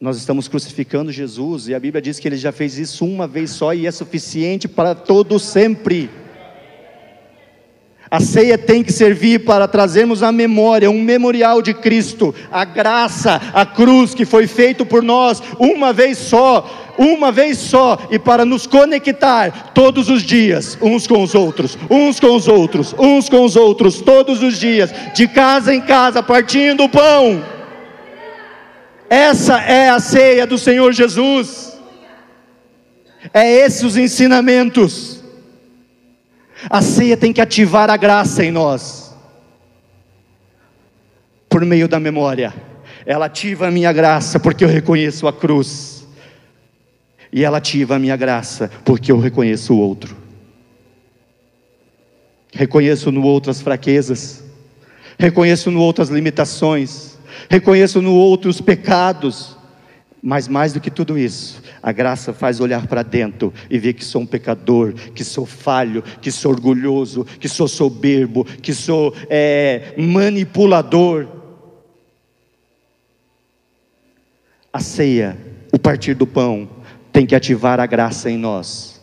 nós 0.00 0.16
estamos 0.16 0.46
crucificando 0.46 1.10
Jesus, 1.10 1.66
e 1.66 1.74
a 1.74 1.80
Bíblia 1.80 2.00
diz 2.00 2.20
que 2.20 2.28
ele 2.28 2.36
já 2.36 2.52
fez 2.52 2.78
isso 2.78 3.04
uma 3.04 3.26
vez 3.26 3.50
só 3.50 3.74
e 3.74 3.86
é 3.86 3.90
suficiente 3.90 4.68
para 4.68 4.94
todo 4.94 5.38
sempre. 5.40 6.08
A 8.10 8.20
ceia 8.20 8.56
tem 8.56 8.82
que 8.82 8.92
servir 8.92 9.44
para 9.44 9.68
trazermos 9.68 10.22
à 10.22 10.32
memória 10.32 10.90
um 10.90 11.02
memorial 11.02 11.60
de 11.60 11.74
Cristo, 11.74 12.34
a 12.50 12.64
graça, 12.64 13.40
a 13.52 13.66
cruz 13.66 14.14
que 14.14 14.24
foi 14.24 14.46
feito 14.46 14.86
por 14.86 15.02
nós 15.02 15.42
uma 15.58 15.92
vez 15.92 16.16
só, 16.16 16.94
uma 16.96 17.30
vez 17.30 17.58
só, 17.58 17.98
e 18.10 18.18
para 18.18 18.46
nos 18.46 18.66
conectar 18.66 19.72
todos 19.74 20.08
os 20.08 20.22
dias, 20.22 20.78
uns 20.80 21.06
com 21.06 21.22
os 21.22 21.34
outros, 21.34 21.76
uns 21.90 22.18
com 22.18 22.34
os 22.34 22.48
outros, 22.48 22.94
uns 22.98 23.28
com 23.28 23.44
os 23.44 23.56
outros, 23.56 24.00
todos 24.00 24.42
os 24.42 24.58
dias, 24.58 24.90
de 25.14 25.28
casa 25.28 25.74
em 25.74 25.80
casa, 25.80 26.22
partindo 26.22 26.84
o 26.84 26.88
pão. 26.88 27.44
Essa 29.10 29.60
é 29.60 29.90
a 29.90 30.00
ceia 30.00 30.46
do 30.46 30.56
Senhor 30.56 30.92
Jesus. 30.92 31.78
É 33.34 33.50
esses 33.50 33.82
os 33.82 33.96
ensinamentos. 33.98 35.17
A 36.68 36.82
ceia 36.82 37.16
tem 37.16 37.32
que 37.32 37.40
ativar 37.40 37.90
a 37.90 37.96
graça 37.96 38.44
em 38.44 38.50
nós, 38.50 39.14
por 41.48 41.64
meio 41.64 41.86
da 41.86 42.00
memória. 42.00 42.52
Ela 43.06 43.26
ativa 43.26 43.68
a 43.68 43.70
minha 43.70 43.92
graça, 43.92 44.40
porque 44.40 44.64
eu 44.64 44.68
reconheço 44.68 45.28
a 45.28 45.32
cruz, 45.32 46.06
e 47.32 47.44
ela 47.44 47.58
ativa 47.58 47.96
a 47.96 47.98
minha 47.98 48.16
graça, 48.16 48.70
porque 48.84 49.12
eu 49.12 49.18
reconheço 49.18 49.74
o 49.74 49.78
outro. 49.78 50.16
Reconheço 52.52 53.12
no 53.12 53.22
outro 53.22 53.50
as 53.50 53.60
fraquezas, 53.60 54.42
reconheço 55.18 55.70
no 55.70 55.80
outro 55.80 56.02
as 56.02 56.08
limitações, 56.08 57.18
reconheço 57.48 58.00
no 58.00 58.14
outro 58.14 58.50
os 58.50 58.60
pecados, 58.60 59.57
mas 60.22 60.48
mais 60.48 60.72
do 60.72 60.80
que 60.80 60.90
tudo 60.90 61.16
isso, 61.18 61.62
a 61.82 61.92
graça 61.92 62.32
faz 62.32 62.60
olhar 62.60 62.86
para 62.86 63.02
dentro 63.02 63.52
e 63.70 63.78
ver 63.78 63.92
que 63.92 64.04
sou 64.04 64.22
um 64.22 64.26
pecador, 64.26 64.92
que 64.92 65.22
sou 65.22 65.46
falho, 65.46 66.02
que 66.20 66.30
sou 66.30 66.52
orgulhoso, 66.52 67.24
que 67.24 67.48
sou 67.48 67.68
soberbo, 67.68 68.44
que 68.44 68.74
sou 68.74 69.14
é, 69.28 69.94
manipulador. 69.96 71.26
A 74.72 74.80
ceia, 74.80 75.36
o 75.72 75.78
partir 75.78 76.14
do 76.14 76.26
pão, 76.26 76.68
tem 77.12 77.24
que 77.24 77.34
ativar 77.34 77.80
a 77.80 77.86
graça 77.86 78.30
em 78.30 78.36
nós, 78.36 79.00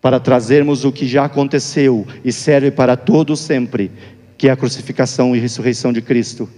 para 0.00 0.18
trazermos 0.18 0.84
o 0.84 0.92
que 0.92 1.06
já 1.06 1.24
aconteceu 1.24 2.06
e 2.24 2.32
serve 2.32 2.70
para 2.70 2.96
todo 2.96 3.36
sempre, 3.36 3.90
que 4.38 4.48
é 4.48 4.52
a 4.52 4.56
crucificação 4.56 5.34
e 5.34 5.38
ressurreição 5.38 5.92
de 5.92 6.00
Cristo, 6.00 6.48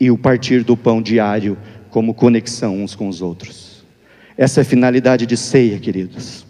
e 0.00 0.10
o 0.10 0.18
partir 0.18 0.62
do 0.62 0.76
pão 0.76 1.02
diário 1.02 1.56
como 1.98 2.14
conexão 2.14 2.80
uns 2.80 2.94
com 2.94 3.08
os 3.08 3.20
outros. 3.20 3.84
Essa 4.36 4.60
é 4.60 4.62
a 4.62 4.64
finalidade 4.64 5.26
de 5.26 5.36
ceia, 5.36 5.80
queridos. 5.80 6.46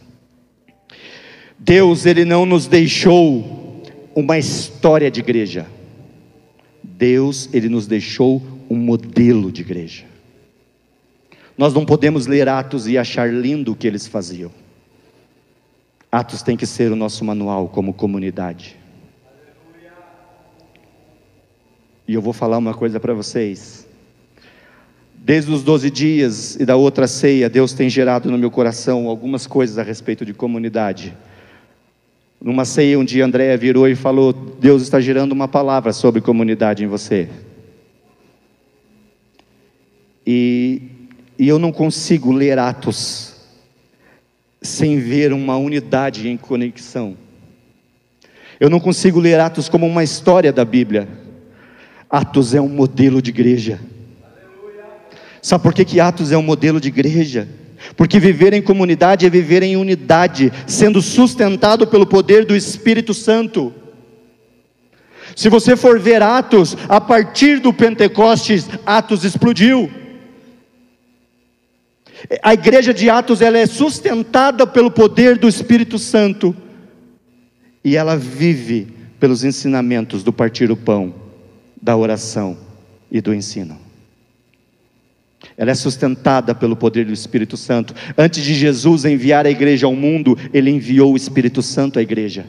Deus, 1.58 2.04
Ele 2.04 2.22
não 2.22 2.44
nos 2.44 2.66
deixou 2.66 3.82
uma 4.14 4.36
história 4.36 5.10
de 5.10 5.20
igreja. 5.20 5.66
Deus, 6.82 7.48
Ele 7.50 7.70
nos 7.70 7.86
deixou 7.86 8.42
um 8.68 8.76
modelo 8.76 9.50
de 9.50 9.62
igreja. 9.62 10.04
Nós 11.56 11.72
não 11.72 11.86
podemos 11.86 12.26
ler 12.26 12.46
Atos 12.46 12.86
e 12.86 12.98
achar 12.98 13.32
lindo 13.32 13.72
o 13.72 13.74
que 13.74 13.86
eles 13.86 14.06
faziam. 14.06 14.52
Atos 16.12 16.42
tem 16.42 16.58
que 16.58 16.66
ser 16.66 16.92
o 16.92 16.96
nosso 16.96 17.24
manual 17.24 17.70
como 17.70 17.94
comunidade. 17.94 18.76
E 22.06 22.12
eu 22.12 22.20
vou 22.20 22.34
falar 22.34 22.58
uma 22.58 22.74
coisa 22.74 23.00
para 23.00 23.14
vocês. 23.14 23.87
Desde 25.20 25.52
os 25.52 25.62
12 25.62 25.90
dias 25.90 26.56
e 26.56 26.64
da 26.64 26.76
outra 26.76 27.06
ceia, 27.06 27.50
Deus 27.50 27.72
tem 27.72 27.90
gerado 27.90 28.30
no 28.30 28.38
meu 28.38 28.50
coração 28.50 29.08
algumas 29.08 29.46
coisas 29.46 29.78
a 29.78 29.82
respeito 29.82 30.24
de 30.24 30.32
comunidade. 30.32 31.14
Numa 32.40 32.64
ceia, 32.64 32.98
um 32.98 33.04
dia 33.04 33.24
Andréia 33.24 33.56
virou 33.56 33.88
e 33.88 33.94
falou: 33.94 34.32
Deus 34.32 34.82
está 34.82 35.00
gerando 35.00 35.32
uma 35.32 35.48
palavra 35.48 35.92
sobre 35.92 36.20
comunidade 36.20 36.84
em 36.84 36.86
você. 36.86 37.28
E, 40.26 40.82
e 41.38 41.48
eu 41.48 41.58
não 41.58 41.72
consigo 41.72 42.32
ler 42.32 42.58
Atos 42.58 43.34
sem 44.60 44.98
ver 44.98 45.32
uma 45.32 45.56
unidade 45.56 46.28
em 46.28 46.36
conexão. 46.36 47.16
Eu 48.60 48.68
não 48.68 48.80
consigo 48.80 49.20
ler 49.20 49.40
Atos 49.40 49.68
como 49.68 49.86
uma 49.86 50.04
história 50.04 50.52
da 50.52 50.64
Bíblia. 50.64 51.08
Atos 52.10 52.54
é 52.54 52.60
um 52.60 52.68
modelo 52.68 53.22
de 53.22 53.30
igreja. 53.30 53.80
Sabe 55.48 55.62
por 55.62 55.72
que, 55.72 55.82
que 55.82 55.98
Atos 55.98 56.30
é 56.30 56.36
um 56.36 56.42
modelo 56.42 56.78
de 56.78 56.88
igreja? 56.88 57.48
Porque 57.96 58.20
viver 58.20 58.52
em 58.52 58.60
comunidade 58.60 59.24
é 59.24 59.30
viver 59.30 59.62
em 59.62 59.78
unidade, 59.78 60.52
sendo 60.66 61.00
sustentado 61.00 61.86
pelo 61.86 62.06
poder 62.06 62.44
do 62.44 62.54
Espírito 62.54 63.14
Santo. 63.14 63.72
Se 65.34 65.48
você 65.48 65.74
for 65.74 65.98
ver 65.98 66.22
Atos, 66.22 66.76
a 66.86 67.00
partir 67.00 67.60
do 67.60 67.72
Pentecostes, 67.72 68.68
Atos 68.84 69.24
explodiu. 69.24 69.90
A 72.42 72.52
igreja 72.52 72.92
de 72.92 73.08
Atos 73.08 73.40
ela 73.40 73.56
é 73.56 73.64
sustentada 73.64 74.66
pelo 74.66 74.90
poder 74.90 75.38
do 75.38 75.48
Espírito 75.48 75.98
Santo 75.98 76.54
e 77.82 77.96
ela 77.96 78.18
vive 78.18 78.86
pelos 79.18 79.44
ensinamentos 79.44 80.22
do 80.22 80.30
partir 80.30 80.70
o 80.70 80.76
pão, 80.76 81.14
da 81.80 81.96
oração 81.96 82.54
e 83.10 83.18
do 83.22 83.32
ensino 83.32 83.87
ela 85.58 85.72
é 85.72 85.74
sustentada 85.74 86.54
pelo 86.54 86.76
poder 86.76 87.04
do 87.04 87.12
Espírito 87.12 87.56
Santo. 87.56 87.92
Antes 88.16 88.44
de 88.44 88.54
Jesus 88.54 89.04
enviar 89.04 89.44
a 89.44 89.50
igreja 89.50 89.86
ao 89.86 89.94
mundo, 89.94 90.38
ele 90.54 90.70
enviou 90.70 91.12
o 91.12 91.16
Espírito 91.16 91.60
Santo 91.62 91.98
à 91.98 92.02
igreja. 92.02 92.46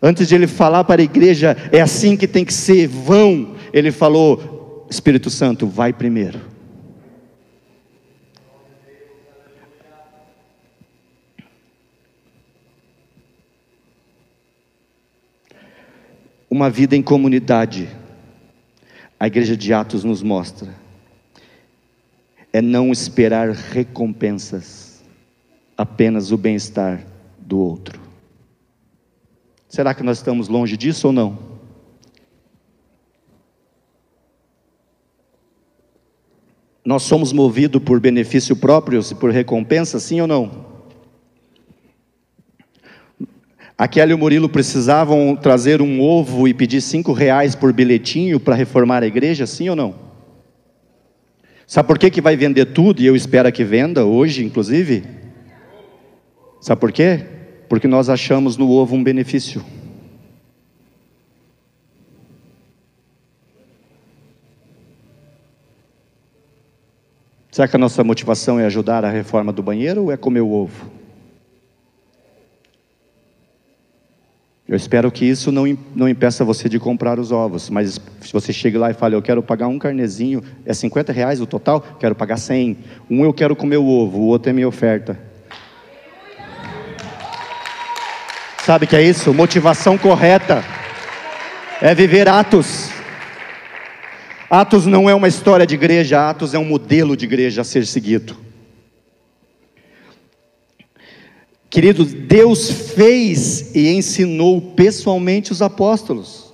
Antes 0.00 0.28
de 0.28 0.36
ele 0.36 0.46
falar 0.46 0.84
para 0.84 1.02
a 1.02 1.04
igreja, 1.04 1.56
é 1.72 1.80
assim 1.80 2.16
que 2.16 2.28
tem 2.28 2.44
que 2.44 2.54
ser, 2.54 2.86
vão, 2.86 3.56
ele 3.72 3.90
falou: 3.90 4.86
Espírito 4.88 5.28
Santo, 5.28 5.66
vai 5.66 5.92
primeiro. 5.92 6.40
Uma 16.48 16.70
vida 16.70 16.94
em 16.94 17.02
comunidade 17.02 17.88
a 19.20 19.26
igreja 19.26 19.54
de 19.54 19.70
Atos 19.74 20.02
nos 20.02 20.22
mostra, 20.22 20.74
é 22.50 22.62
não 22.62 22.90
esperar 22.90 23.50
recompensas, 23.50 25.04
apenas 25.76 26.32
o 26.32 26.38
bem-estar 26.38 27.04
do 27.38 27.58
outro. 27.58 28.00
Será 29.68 29.92
que 29.92 30.02
nós 30.02 30.16
estamos 30.16 30.48
longe 30.48 30.74
disso 30.74 31.08
ou 31.08 31.12
não? 31.12 31.38
Nós 36.82 37.02
somos 37.02 37.30
movidos 37.30 37.82
por 37.82 38.00
benefício 38.00 38.56
próprio 38.56 39.02
por 39.16 39.30
recompensa, 39.30 40.00
sim 40.00 40.22
ou 40.22 40.26
não? 40.26 40.69
Aquela 43.80 44.10
e 44.10 44.14
o 44.14 44.18
Murilo 44.18 44.46
precisavam 44.46 45.34
trazer 45.34 45.80
um 45.80 46.02
ovo 46.02 46.46
e 46.46 46.52
pedir 46.52 46.82
cinco 46.82 47.14
reais 47.14 47.54
por 47.54 47.72
bilhetinho 47.72 48.38
para 48.38 48.54
reformar 48.54 49.02
a 49.02 49.06
igreja, 49.06 49.46
sim 49.46 49.70
ou 49.70 49.74
não? 49.74 49.94
Sabe 51.66 51.86
por 51.88 51.98
que, 51.98 52.10
que 52.10 52.20
vai 52.20 52.36
vender 52.36 52.66
tudo 52.66 53.00
e 53.00 53.06
eu 53.06 53.16
espero 53.16 53.50
que 53.50 53.64
venda 53.64 54.04
hoje, 54.04 54.44
inclusive? 54.44 55.04
Sabe 56.60 56.78
por 56.78 56.92
quê? 56.92 57.24
Porque 57.70 57.88
nós 57.88 58.10
achamos 58.10 58.58
no 58.58 58.70
ovo 58.70 58.94
um 58.94 59.02
benefício. 59.02 59.64
Será 67.50 67.66
que 67.66 67.76
a 67.76 67.78
nossa 67.78 68.04
motivação 68.04 68.60
é 68.60 68.66
ajudar 68.66 69.06
a 69.06 69.10
reforma 69.10 69.50
do 69.50 69.62
banheiro 69.62 70.02
ou 70.02 70.12
é 70.12 70.18
comer 70.18 70.42
o 70.42 70.50
ovo? 70.50 70.99
Eu 74.70 74.76
espero 74.76 75.10
que 75.10 75.24
isso 75.24 75.50
não, 75.50 75.64
não 75.96 76.08
impeça 76.08 76.44
você 76.44 76.68
de 76.68 76.78
comprar 76.78 77.18
os 77.18 77.32
ovos, 77.32 77.68
mas 77.68 78.00
se 78.20 78.32
você 78.32 78.52
chega 78.52 78.78
lá 78.78 78.88
e 78.92 78.94
fala, 78.94 79.14
eu 79.14 79.20
quero 79.20 79.42
pagar 79.42 79.66
um 79.66 79.80
carnezinho, 79.80 80.44
é 80.64 80.72
50 80.72 81.12
reais 81.12 81.40
o 81.40 81.46
total? 81.46 81.80
Quero 81.98 82.14
pagar 82.14 82.36
100. 82.36 82.78
Um 83.10 83.24
eu 83.24 83.34
quero 83.34 83.56
comer 83.56 83.78
o 83.78 83.84
ovo, 83.84 84.18
o 84.18 84.26
outro 84.26 84.48
é 84.48 84.52
minha 84.52 84.68
oferta. 84.68 85.18
Sabe 88.64 88.86
que 88.86 88.94
é 88.94 89.02
isso? 89.02 89.34
Motivação 89.34 89.98
correta 89.98 90.62
é 91.82 91.92
viver 91.92 92.28
atos. 92.28 92.90
Atos 94.48 94.86
não 94.86 95.10
é 95.10 95.14
uma 95.16 95.26
história 95.26 95.66
de 95.66 95.74
igreja, 95.74 96.30
Atos 96.30 96.54
é 96.54 96.60
um 96.60 96.64
modelo 96.64 97.16
de 97.16 97.24
igreja 97.24 97.62
a 97.62 97.64
ser 97.64 97.84
seguido. 97.84 98.36
Queridos, 101.70 102.12
Deus 102.12 102.68
fez 102.68 103.74
e 103.76 103.90
ensinou 103.90 104.60
pessoalmente 104.60 105.52
os 105.52 105.62
apóstolos. 105.62 106.52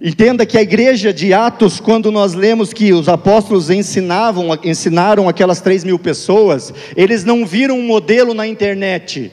Entenda 0.00 0.46
que 0.46 0.56
a 0.56 0.62
igreja 0.62 1.12
de 1.12 1.34
Atos, 1.34 1.80
quando 1.80 2.12
nós 2.12 2.34
lemos 2.34 2.72
que 2.72 2.92
os 2.92 3.08
apóstolos 3.08 3.68
ensinavam, 3.68 4.56
ensinaram 4.62 5.28
aquelas 5.28 5.60
três 5.60 5.82
mil 5.82 5.98
pessoas, 5.98 6.72
eles 6.96 7.24
não 7.24 7.44
viram 7.44 7.78
um 7.78 7.86
modelo 7.86 8.32
na 8.32 8.46
internet. 8.46 9.32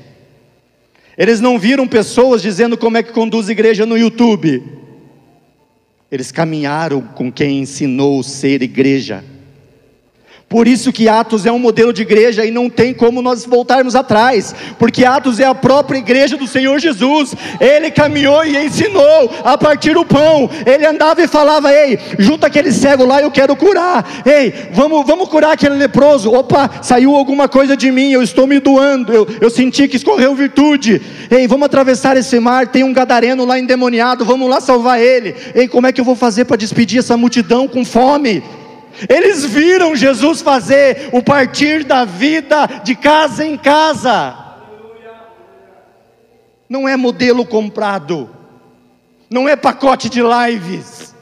Eles 1.16 1.40
não 1.40 1.60
viram 1.60 1.88
pessoas 1.88 2.42
dizendo 2.42 2.76
como 2.76 2.98
é 2.98 3.04
que 3.04 3.12
conduz 3.12 3.48
igreja 3.48 3.86
no 3.86 3.96
YouTube. 3.96 4.64
Eles 6.12 6.32
caminharam 6.32 7.02
com 7.02 7.32
quem 7.32 7.60
ensinou 7.60 8.24
ser 8.24 8.64
igreja. 8.64 9.24
Por 10.54 10.68
isso 10.68 10.94
que 10.94 11.10
Atos 11.10 11.48
é 11.48 11.52
um 11.52 11.58
modelo 11.58 11.92
de 11.92 12.04
igreja 12.04 12.46
e 12.46 12.52
não 12.52 12.70
tem 12.70 12.94
como 12.94 13.24
nós 13.24 13.44
voltarmos 13.44 13.96
atrás, 13.96 14.54
porque 14.78 15.04
Atos 15.04 15.40
é 15.40 15.46
a 15.46 15.56
própria 15.56 15.98
igreja 15.98 16.38
do 16.38 16.46
Senhor 16.46 16.78
Jesus. 16.78 17.34
Ele 17.60 17.90
caminhou 17.90 18.46
e 18.46 18.56
ensinou 18.64 19.32
a 19.44 19.58
partir 19.58 19.96
do 19.96 20.06
pão. 20.06 20.48
Ele 20.64 20.86
andava 20.86 21.24
e 21.24 21.28
falava: 21.28 21.74
"Ei, 21.74 21.98
junta 22.20 22.46
aquele 22.46 22.72
cego 22.72 23.04
lá, 23.04 23.20
eu 23.20 23.32
quero 23.32 23.56
curar. 23.56 24.08
Ei, 24.24 24.54
vamos, 24.72 25.04
vamos 25.08 25.28
curar 25.28 25.54
aquele 25.54 25.74
leproso. 25.74 26.32
Opa, 26.32 26.70
saiu 26.84 27.16
alguma 27.16 27.50
coisa 27.50 27.76
de 27.76 27.92
mim, 27.92 28.12
eu 28.12 28.22
estou 28.22 28.46
me 28.46 28.60
doando. 28.60 29.12
Eu, 29.12 29.28
eu 29.42 29.50
senti 29.50 29.88
que 29.88 29.98
escorreu 29.98 30.36
virtude. 30.36 31.02
Ei, 31.32 31.48
vamos 31.48 31.66
atravessar 31.66 32.16
esse 32.16 32.40
mar, 32.40 32.68
tem 32.68 32.84
um 32.84 32.94
gadareno 32.94 33.44
lá 33.44 33.58
endemoniado, 33.58 34.24
vamos 34.24 34.48
lá 34.48 34.62
salvar 34.62 35.02
ele. 35.02 35.34
Ei, 35.56 35.68
como 35.68 35.88
é 35.88 35.92
que 35.92 36.00
eu 36.00 36.06
vou 36.06 36.16
fazer 36.16 36.46
para 36.46 36.58
despedir 36.58 37.00
essa 37.00 37.18
multidão 37.18 37.68
com 37.68 37.84
fome?" 37.84 38.44
Eles 39.10 39.46
viram 39.46 39.96
Jesus 39.96 40.42
fazer 40.42 41.10
o 41.12 41.22
partir 41.22 41.84
da 41.84 42.06
vida 42.06 42.68
de 42.84 42.96
casa 42.96 43.46
em 43.46 43.58
casa. 43.58 44.38
Não 46.70 46.88
é 46.88 46.96
modelo 46.96 47.46
comprado, 47.46 48.30
não 49.30 49.48
é 49.48 49.56
pacote 49.56 50.10
de 50.10 50.22
lives, 50.22 51.14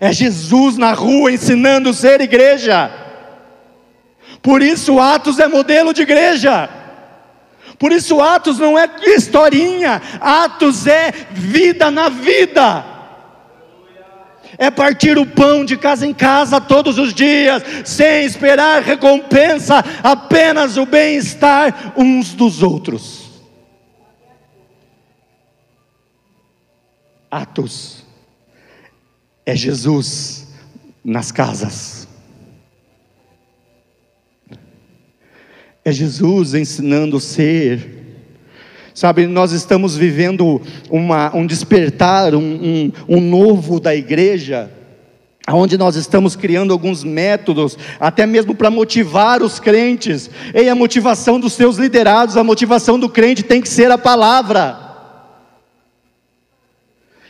é 0.00 0.12
Jesus 0.12 0.76
na 0.76 0.92
rua 0.92 1.32
ensinando 1.32 1.92
ser 1.92 2.20
igreja. 2.20 2.90
Por 4.42 4.62
isso, 4.62 4.98
Atos 4.98 5.38
é 5.38 5.48
modelo 5.48 5.92
de 5.92 6.02
igreja. 6.02 6.68
Por 7.78 7.92
isso, 7.92 8.20
Atos 8.20 8.58
não 8.58 8.78
é 8.78 8.88
historinha, 9.06 10.00
Atos 10.20 10.86
é 10.86 11.12
vida 11.30 11.90
na 11.90 12.08
vida 12.08 12.97
é 14.56 14.70
partir 14.70 15.18
o 15.18 15.26
pão 15.26 15.64
de 15.64 15.76
casa 15.76 16.06
em 16.06 16.14
casa 16.14 16.60
todos 16.60 16.98
os 16.98 17.12
dias, 17.12 17.62
sem 17.84 18.24
esperar 18.24 18.82
recompensa, 18.82 19.84
apenas 20.02 20.76
o 20.76 20.86
bem-estar 20.86 21.92
uns 21.96 22.34
dos 22.34 22.62
outros. 22.62 23.28
Atos 27.30 28.04
é 29.44 29.54
Jesus 29.54 30.48
nas 31.04 31.30
casas. 31.30 32.08
É 35.84 35.92
Jesus 35.92 36.54
ensinando 36.54 37.18
ser 37.18 37.97
Sabe, 38.98 39.28
nós 39.28 39.52
estamos 39.52 39.96
vivendo 39.96 40.60
uma, 40.90 41.32
um 41.32 41.46
despertar, 41.46 42.34
um, 42.34 42.40
um, 42.40 42.92
um 43.08 43.20
novo 43.20 43.78
da 43.78 43.94
igreja, 43.94 44.72
onde 45.48 45.78
nós 45.78 45.94
estamos 45.94 46.34
criando 46.34 46.72
alguns 46.72 47.04
métodos, 47.04 47.78
até 48.00 48.26
mesmo 48.26 48.56
para 48.56 48.72
motivar 48.72 49.40
os 49.40 49.60
crentes. 49.60 50.28
E 50.52 50.68
a 50.68 50.74
motivação 50.74 51.38
dos 51.38 51.52
seus 51.52 51.76
liderados, 51.76 52.36
a 52.36 52.42
motivação 52.42 52.98
do 52.98 53.08
crente 53.08 53.44
tem 53.44 53.60
que 53.60 53.68
ser 53.68 53.88
a 53.88 53.96
palavra. 53.96 54.76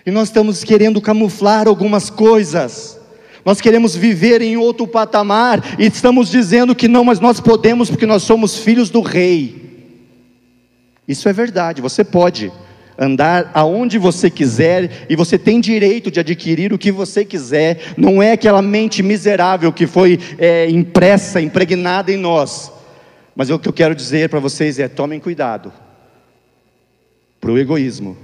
E 0.06 0.10
nós 0.10 0.28
estamos 0.28 0.64
querendo 0.64 1.02
camuflar 1.02 1.68
algumas 1.68 2.08
coisas. 2.08 2.98
Nós 3.44 3.60
queremos 3.60 3.94
viver 3.94 4.40
em 4.40 4.56
outro 4.56 4.86
patamar 4.86 5.62
e 5.78 5.84
estamos 5.84 6.30
dizendo 6.30 6.74
que 6.74 6.88
não, 6.88 7.04
mas 7.04 7.20
nós 7.20 7.40
podemos 7.40 7.90
porque 7.90 8.06
nós 8.06 8.22
somos 8.22 8.56
filhos 8.56 8.88
do 8.88 9.02
rei. 9.02 9.67
Isso 11.08 11.26
é 11.26 11.32
verdade, 11.32 11.80
você 11.80 12.04
pode 12.04 12.52
andar 12.98 13.50
aonde 13.54 13.96
você 13.96 14.28
quiser 14.28 15.06
e 15.08 15.16
você 15.16 15.38
tem 15.38 15.60
direito 15.60 16.10
de 16.10 16.20
adquirir 16.20 16.72
o 16.72 16.78
que 16.78 16.92
você 16.92 17.24
quiser, 17.24 17.94
não 17.96 18.22
é 18.22 18.32
aquela 18.32 18.60
mente 18.60 19.02
miserável 19.02 19.72
que 19.72 19.86
foi 19.86 20.18
é, 20.36 20.68
impressa, 20.68 21.40
impregnada 21.40 22.12
em 22.12 22.16
nós. 22.16 22.72
Mas 23.34 23.50
o 23.50 23.58
que 23.58 23.68
eu 23.68 23.72
quero 23.72 23.94
dizer 23.94 24.28
para 24.28 24.40
vocês 24.40 24.80
é: 24.80 24.88
tomem 24.88 25.20
cuidado 25.20 25.72
para 27.40 27.52
o 27.52 27.58
egoísmo, 27.58 28.16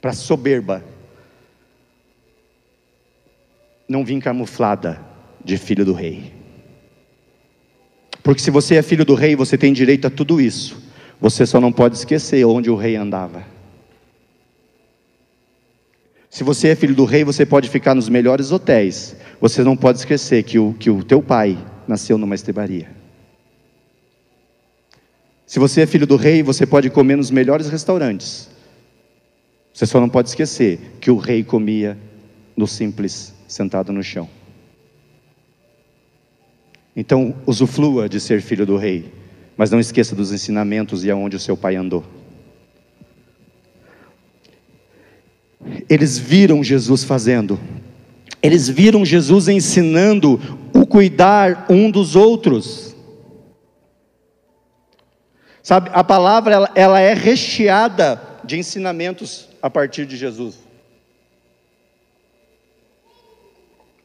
para 0.00 0.10
a 0.10 0.14
soberba, 0.14 0.82
não 3.86 4.04
vir 4.04 4.20
camuflada 4.22 5.00
de 5.44 5.58
filho 5.58 5.84
do 5.84 5.92
rei. 5.92 6.32
Porque 8.22 8.40
se 8.40 8.50
você 8.50 8.76
é 8.76 8.82
filho 8.82 9.04
do 9.04 9.14
rei, 9.14 9.36
você 9.36 9.56
tem 9.56 9.72
direito 9.72 10.06
a 10.06 10.10
tudo 10.10 10.40
isso. 10.40 10.87
Você 11.20 11.44
só 11.44 11.60
não 11.60 11.72
pode 11.72 11.96
esquecer 11.96 12.44
onde 12.44 12.70
o 12.70 12.76
rei 12.76 12.96
andava. 12.96 13.44
Se 16.30 16.44
você 16.44 16.68
é 16.68 16.74
filho 16.76 16.94
do 16.94 17.04
rei, 17.04 17.24
você 17.24 17.44
pode 17.44 17.68
ficar 17.68 17.94
nos 17.94 18.08
melhores 18.08 18.52
hotéis. 18.52 19.16
Você 19.40 19.64
não 19.64 19.76
pode 19.76 19.98
esquecer 19.98 20.42
que 20.42 20.58
o, 20.58 20.74
que 20.74 20.90
o 20.90 21.02
teu 21.02 21.22
pai 21.22 21.58
nasceu 21.86 22.18
numa 22.18 22.34
estrebaria. 22.34 22.88
Se 25.46 25.58
você 25.58 25.80
é 25.80 25.86
filho 25.86 26.06
do 26.06 26.16
rei, 26.16 26.42
você 26.42 26.66
pode 26.66 26.90
comer 26.90 27.16
nos 27.16 27.30
melhores 27.30 27.68
restaurantes. 27.68 28.50
Você 29.72 29.86
só 29.86 30.00
não 30.00 30.08
pode 30.08 30.28
esquecer 30.28 30.78
que 31.00 31.10
o 31.10 31.16
rei 31.16 31.42
comia 31.42 31.96
no 32.56 32.66
simples, 32.66 33.32
sentado 33.46 33.92
no 33.92 34.02
chão. 34.02 34.28
Então, 36.94 37.34
usufrua 37.46 38.08
de 38.08 38.20
ser 38.20 38.42
filho 38.42 38.66
do 38.66 38.76
rei. 38.76 39.17
Mas 39.58 39.72
não 39.72 39.80
esqueça 39.80 40.14
dos 40.14 40.30
ensinamentos 40.30 41.04
e 41.04 41.10
aonde 41.10 41.34
o 41.34 41.40
seu 41.40 41.56
pai 41.56 41.74
andou. 41.74 42.04
Eles 45.90 46.16
viram 46.16 46.62
Jesus 46.62 47.02
fazendo, 47.02 47.58
eles 48.40 48.68
viram 48.68 49.04
Jesus 49.04 49.48
ensinando 49.48 50.40
o 50.72 50.86
cuidar 50.86 51.66
um 51.68 51.90
dos 51.90 52.14
outros. 52.14 52.94
Sabe, 55.60 55.90
a 55.92 56.04
palavra 56.04 56.54
ela, 56.54 56.70
ela 56.76 57.00
é 57.00 57.12
recheada 57.12 58.22
de 58.44 58.56
ensinamentos 58.56 59.48
a 59.60 59.68
partir 59.68 60.06
de 60.06 60.16
Jesus. 60.16 60.60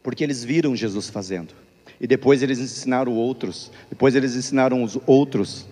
Porque 0.02 0.24
eles 0.24 0.44
viram 0.44 0.76
Jesus 0.76 1.10
fazendo. 1.10 1.63
E 2.04 2.08
depois 2.08 2.44
eles 2.44 2.60
ensinaram 2.60 3.14
outros, 3.14 3.72
depois 3.90 4.14
eles 4.14 4.36
ensinaram 4.36 4.84
os 4.84 5.00
outros. 5.08 5.66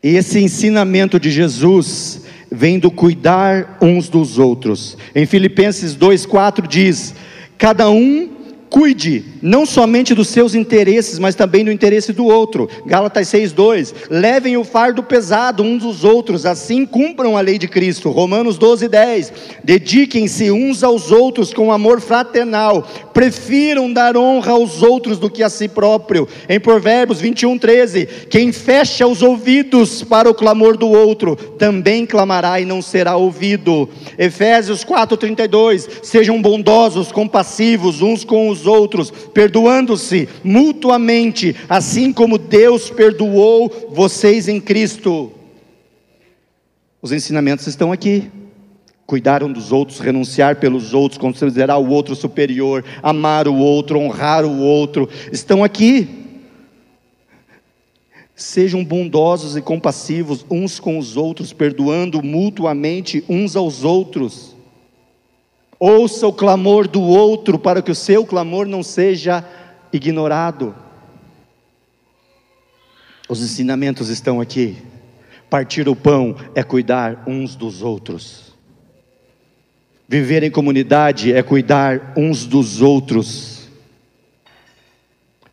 Esse 0.00 0.38
ensinamento 0.38 1.18
de 1.18 1.28
Jesus 1.28 2.24
vem 2.52 2.78
do 2.78 2.88
cuidar 2.88 3.78
uns 3.82 4.08
dos 4.08 4.38
outros. 4.38 4.96
Em 5.12 5.26
Filipenses 5.26 5.96
2:4 5.96 6.68
diz: 6.68 7.16
Cada 7.58 7.90
um 7.90 8.36
Cuide 8.68 9.24
não 9.46 9.64
somente 9.64 10.12
dos 10.12 10.26
seus 10.26 10.56
interesses, 10.56 11.20
mas 11.20 11.36
também 11.36 11.64
do 11.64 11.70
interesse 11.70 12.12
do 12.12 12.26
outro. 12.26 12.68
Gálatas 12.84 13.28
6:2. 13.28 13.94
Levem 14.10 14.56
o 14.56 14.64
fardo 14.64 15.04
pesado 15.04 15.62
uns 15.62 15.82
dos 15.82 16.02
outros, 16.02 16.44
assim 16.44 16.84
cumpram 16.84 17.36
a 17.36 17.40
lei 17.40 17.56
de 17.56 17.68
Cristo. 17.68 18.10
Romanos 18.10 18.58
12:10. 18.58 19.32
Dediquem-se 19.62 20.50
uns 20.50 20.82
aos 20.82 21.12
outros 21.12 21.54
com 21.54 21.70
amor 21.70 22.00
fraternal. 22.00 22.86
Prefiram 23.14 23.92
dar 23.92 24.16
honra 24.16 24.52
aos 24.52 24.82
outros 24.82 25.18
do 25.18 25.30
que 25.30 25.44
a 25.44 25.48
si 25.48 25.68
próprio. 25.68 26.28
Em 26.48 26.58
Provérbios 26.58 27.20
21:13. 27.20 28.06
Quem 28.28 28.50
fecha 28.50 29.06
os 29.06 29.22
ouvidos 29.22 30.02
para 30.02 30.28
o 30.28 30.34
clamor 30.34 30.76
do 30.76 30.88
outro, 30.88 31.36
também 31.36 32.04
clamará 32.04 32.60
e 32.60 32.64
não 32.64 32.82
será 32.82 33.16
ouvido. 33.16 33.88
Efésios 34.18 34.82
4:32. 34.82 35.88
Sejam 36.02 36.42
bondosos, 36.42 37.12
compassivos 37.12 38.02
uns 38.02 38.24
com 38.24 38.48
os 38.48 38.56
os 38.56 38.66
outros, 38.66 39.12
perdoando-se 39.36 40.26
mutuamente, 40.42 41.54
assim 41.68 42.10
como 42.10 42.38
Deus 42.38 42.88
perdoou 42.88 43.90
vocês 43.90 44.48
em 44.48 44.58
Cristo. 44.58 45.30
Os 47.02 47.12
ensinamentos 47.12 47.66
estão 47.66 47.92
aqui. 47.92 48.30
Cuidar 49.04 49.42
um 49.42 49.52
dos 49.52 49.72
outros, 49.72 50.00
renunciar 50.00 50.56
pelos 50.56 50.94
outros, 50.94 51.18
considerar 51.18 51.76
o 51.76 51.90
outro 51.90 52.16
superior, 52.16 52.82
amar 53.02 53.46
o 53.46 53.54
outro, 53.54 53.98
honrar 53.98 54.46
o 54.46 54.58
outro, 54.58 55.06
estão 55.30 55.62
aqui. 55.62 56.08
Sejam 58.34 58.82
bondosos 58.82 59.54
e 59.54 59.60
compassivos 59.60 60.46
uns 60.50 60.80
com 60.80 60.98
os 60.98 61.14
outros, 61.14 61.52
perdoando 61.52 62.22
mutuamente 62.22 63.22
uns 63.28 63.54
aos 63.54 63.84
outros. 63.84 64.55
Ouça 65.78 66.26
o 66.26 66.32
clamor 66.32 66.88
do 66.88 67.02
outro 67.02 67.58
para 67.58 67.82
que 67.82 67.90
o 67.90 67.94
seu 67.94 68.24
clamor 68.24 68.66
não 68.66 68.82
seja 68.82 69.44
ignorado. 69.92 70.74
Os 73.28 73.42
ensinamentos 73.42 74.08
estão 74.08 74.40
aqui. 74.40 74.76
Partir 75.50 75.88
o 75.88 75.94
pão 75.94 76.36
é 76.54 76.62
cuidar 76.62 77.24
uns 77.26 77.54
dos 77.54 77.82
outros. 77.82 78.54
Viver 80.08 80.42
em 80.42 80.50
comunidade 80.50 81.32
é 81.32 81.42
cuidar 81.42 82.12
uns 82.16 82.46
dos 82.46 82.80
outros. 82.80 83.68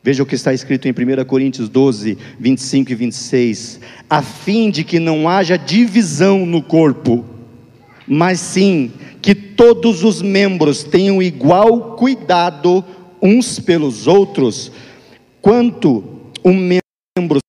Veja 0.01 0.21
o 0.21 0.25
que 0.25 0.35
está 0.35 0.53
escrito 0.53 0.87
em 0.87 0.91
1 0.91 1.25
Coríntios 1.25 1.69
12, 1.69 2.17
25 2.39 2.91
e 2.91 2.95
26. 2.95 3.79
A 4.09 4.21
fim 4.21 4.69
de 4.69 4.83
que 4.83 4.99
não 4.99 5.27
haja 5.27 5.57
divisão 5.57 6.45
no 6.45 6.61
corpo, 6.61 7.25
mas 8.07 8.39
sim 8.39 8.91
que 9.21 9.33
todos 9.33 10.03
os 10.03 10.21
membros 10.21 10.83
tenham 10.83 11.21
igual 11.21 11.95
cuidado 11.95 12.83
uns 13.21 13.59
pelos 13.59 14.07
outros, 14.07 14.71
quanto 15.41 16.03
um 16.43 16.53
membro 16.53 17.39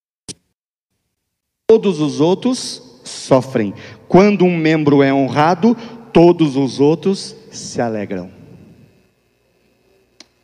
todos 1.66 2.00
os 2.00 2.20
outros 2.20 3.00
sofrem. 3.04 3.74
Quando 4.06 4.44
um 4.44 4.56
membro 4.56 5.02
é 5.02 5.12
honrado, 5.12 5.76
todos 6.12 6.56
os 6.56 6.78
outros 6.78 7.34
se 7.50 7.80
alegram. 7.80 8.30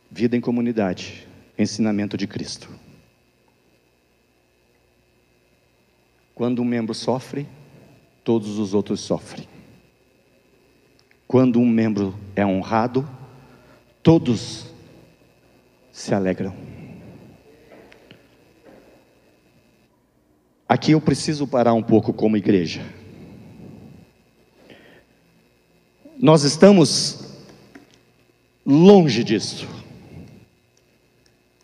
Vida 0.09 0.35
em 0.35 0.41
comunidade, 0.41 1.25
ensinamento 1.57 2.17
de 2.17 2.27
Cristo. 2.27 2.69
Quando 6.35 6.61
um 6.61 6.65
membro 6.65 6.93
sofre, 6.93 7.47
todos 8.23 8.57
os 8.57 8.73
outros 8.73 8.99
sofrem. 8.99 9.47
Quando 11.31 11.61
um 11.61 11.65
membro 11.65 12.13
é 12.35 12.45
honrado, 12.45 13.09
todos 14.03 14.65
se 15.89 16.13
alegram. 16.13 16.53
Aqui 20.67 20.91
eu 20.91 20.99
preciso 20.99 21.47
parar 21.47 21.71
um 21.71 21.81
pouco 21.81 22.11
como 22.11 22.35
igreja. 22.35 22.85
Nós 26.19 26.43
estamos 26.43 27.39
longe 28.65 29.23
disso. 29.23 29.69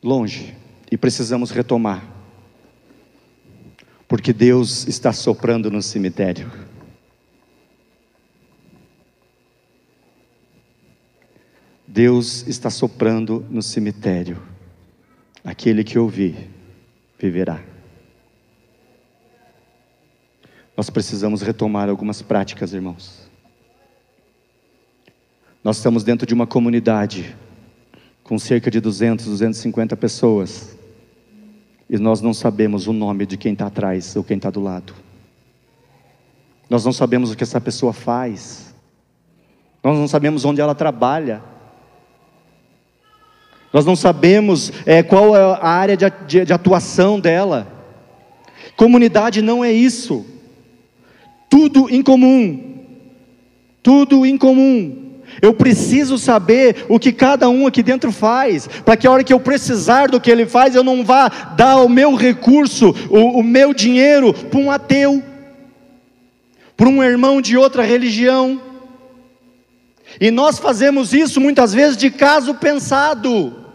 Longe. 0.02 0.56
E 0.90 0.96
precisamos 0.96 1.52
retomar. 1.52 2.10
Porque 4.08 4.32
Deus 4.32 4.88
está 4.88 5.12
soprando 5.12 5.70
no 5.70 5.82
cemitério. 5.82 6.67
Deus 11.98 12.46
está 12.48 12.70
soprando 12.70 13.44
no 13.50 13.60
cemitério. 13.60 14.40
Aquele 15.44 15.84
que 15.84 15.98
ouvir, 15.98 16.48
viverá. 17.18 17.60
Nós 20.78 20.92
precisamos 20.92 21.42
retomar 21.42 21.90
algumas 21.90 22.22
práticas, 22.22 22.72
irmãos. 22.72 23.28
Nós 25.64 25.78
estamos 25.78 26.04
dentro 26.04 26.28
de 26.28 26.36
uma 26.36 26.46
comunidade 26.46 27.36
com 28.24 28.38
cerca 28.38 28.70
de 28.70 28.80
200, 28.80 29.26
250 29.26 29.98
pessoas. 29.98 30.78
E 31.90 31.98
nós 31.98 32.22
não 32.22 32.32
sabemos 32.32 32.86
o 32.86 32.94
nome 32.94 33.26
de 33.26 33.38
quem 33.38 33.54
está 33.54 33.66
atrás 33.66 34.16
ou 34.16 34.24
quem 34.24 34.38
está 34.38 34.52
do 34.52 34.62
lado. 34.62 34.94
Nós 36.70 36.86
não 36.86 36.94
sabemos 36.94 37.32
o 37.32 37.36
que 37.36 37.44
essa 37.44 37.60
pessoa 37.60 37.92
faz. 37.92 38.72
Nós 39.84 39.98
não 39.98 40.08
sabemos 40.08 40.46
onde 40.46 40.62
ela 40.62 40.76
trabalha. 40.76 41.57
Nós 43.78 43.86
não 43.86 43.96
sabemos 43.96 44.74
é, 44.88 45.04
qual 45.04 45.36
é 45.36 45.40
a 45.40 45.70
área 45.70 45.96
de, 45.96 46.12
de, 46.26 46.46
de 46.46 46.52
atuação 46.52 47.20
dela. 47.20 47.68
Comunidade 48.76 49.40
não 49.40 49.64
é 49.64 49.72
isso. 49.72 50.26
Tudo 51.48 51.88
em 51.88 52.02
comum. 52.02 52.88
Tudo 53.84 54.26
em 54.26 54.36
comum. 54.36 55.20
Eu 55.40 55.54
preciso 55.54 56.18
saber 56.18 56.88
o 56.90 56.98
que 56.98 57.12
cada 57.12 57.50
um 57.50 57.68
aqui 57.68 57.84
dentro 57.84 58.12
faz, 58.12 58.66
para 58.84 58.98
que 58.98 59.06
a 59.06 59.12
hora 59.12 59.24
que 59.24 59.32
eu 59.32 59.40
precisar 59.40 60.10
do 60.10 60.20
que 60.20 60.32
ele 60.32 60.48
faz, 60.48 60.74
eu 60.74 60.84
não 60.84 61.06
vá 61.06 61.30
dar 61.30 61.76
o 61.76 61.88
meu 61.88 62.16
recurso, 62.16 62.96
o, 63.12 63.42
o 63.42 63.44
meu 63.44 63.76
dinheiro 63.76 64.34
para 64.34 64.60
um 64.60 64.72
ateu, 64.72 65.22
para 66.76 66.90
um 66.90 67.04
irmão 67.04 67.40
de 67.40 67.56
outra 67.56 67.84
religião. 67.84 68.60
E 70.20 70.32
nós 70.32 70.58
fazemos 70.58 71.14
isso 71.14 71.40
muitas 71.40 71.76
vezes 71.76 71.96
de 71.96 72.10
caso 72.10 72.56
pensado. 72.56 73.67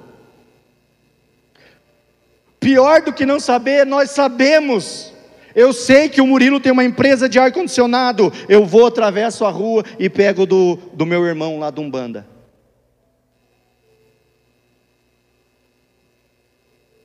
Pior 2.63 3.03
do 3.03 3.13
que 3.13 3.27
não 3.27 3.41
saber, 3.41 3.85
nós 3.85 4.13
sabemos. 4.13 5.13
Eu 5.53 5.73
sei 5.73 6.09
que 6.09 6.21
o 6.21 6.27
Murilo 6.27 6.61
tem 6.61 6.71
uma 6.71 6.85
empresa 6.85 7.29
de 7.29 7.37
ar-condicionado. 7.37 8.33
Eu 8.49 8.65
vou, 8.65 8.87
atravesso 8.87 9.45
a 9.45 9.51
rua 9.51 9.85
e 9.99 10.09
pego 10.09 10.47
do, 10.47 10.77
do 10.95 11.05
meu 11.05 11.27
irmão 11.27 11.59
lá 11.59 11.73
de 11.73 11.81
Umbanda. 11.81 12.25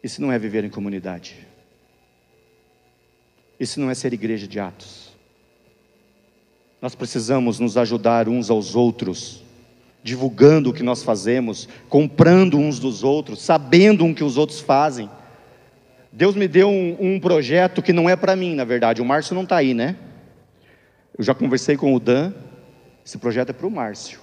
Isso 0.04 0.22
não 0.22 0.32
é 0.32 0.38
viver 0.38 0.64
em 0.64 0.70
comunidade. 0.70 1.36
Isso 3.60 3.80
não 3.80 3.90
é 3.90 3.96
ser 3.96 4.14
igreja 4.14 4.48
de 4.48 4.60
atos. 4.60 5.08
Nós 6.80 6.94
precisamos 6.94 7.60
nos 7.60 7.78
ajudar 7.78 8.30
uns 8.30 8.52
aos 8.52 8.76
outros, 8.76 9.44
divulgando 10.04 10.70
o 10.70 10.74
que 10.74 10.84
nós 10.84 11.02
fazemos, 11.02 11.68
comprando 11.90 12.60
uns 12.60 12.78
dos 12.78 13.04
outros, 13.04 13.42
sabendo 13.42 14.06
o 14.06 14.14
que 14.14 14.24
os 14.24 14.38
outros 14.38 14.60
fazem. 14.60 15.10
Deus 16.18 16.34
me 16.34 16.48
deu 16.48 16.68
um, 16.68 16.98
um 17.00 17.20
projeto 17.20 17.80
que 17.80 17.94
não 17.94 18.10
é 18.10 18.16
para 18.16 18.36
mim, 18.36 18.56
na 18.56 18.64
verdade. 18.64 19.04
O 19.04 19.06
Márcio 19.06 19.36
não 19.36 19.44
está 19.44 19.58
aí, 19.58 19.76
né? 19.76 19.96
Eu 21.16 21.24
já 21.24 21.36
conversei 21.36 21.78
com 21.78 21.94
o 21.94 22.00
Dan. 22.00 22.34
Esse 23.06 23.20
projeto 23.20 23.52
é 23.52 23.54
para 23.54 23.68
o 23.68 23.70
Márcio. 23.70 24.20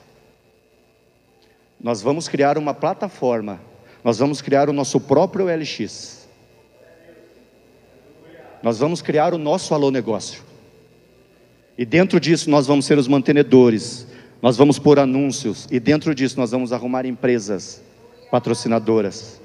Nós 1.81 2.03
vamos 2.03 2.27
criar 2.27 2.59
uma 2.59 2.75
plataforma. 2.75 3.61
Nós 4.03 4.19
vamos 4.19 4.43
criar 4.43 4.69
o 4.69 4.73
nosso 4.73 4.99
próprio 4.99 5.47
LX. 5.47 6.27
Nós 8.61 8.77
vamos 8.81 9.01
criar 9.01 9.33
o 9.33 9.39
nosso 9.39 9.73
alô 9.73 9.93
negócio. 9.93 10.43
E 11.79 11.85
dentro 11.85 12.19
disso 12.19 12.51
nós 12.51 12.67
vamos 12.67 12.87
ser 12.87 12.99
os 12.99 13.07
mantenedores, 13.07 14.05
nós 14.43 14.57
vamos 14.57 14.81
pôr 14.81 14.99
anúncios, 14.99 15.69
e 15.71 15.79
dentro 15.79 16.13
disso 16.13 16.41
nós 16.41 16.51
vamos 16.51 16.73
arrumar 16.73 17.07
empresas 17.07 17.81
patrocinadoras. 18.33 19.44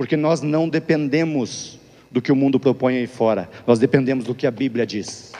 Porque 0.00 0.16
nós 0.16 0.40
não 0.40 0.66
dependemos 0.66 1.78
do 2.10 2.22
que 2.22 2.32
o 2.32 2.34
mundo 2.34 2.58
propõe 2.58 2.96
aí 2.96 3.06
fora, 3.06 3.50
nós 3.66 3.78
dependemos 3.78 4.24
do 4.24 4.34
que 4.34 4.46
a 4.46 4.50
Bíblia 4.50 4.86
diz. 4.86 5.34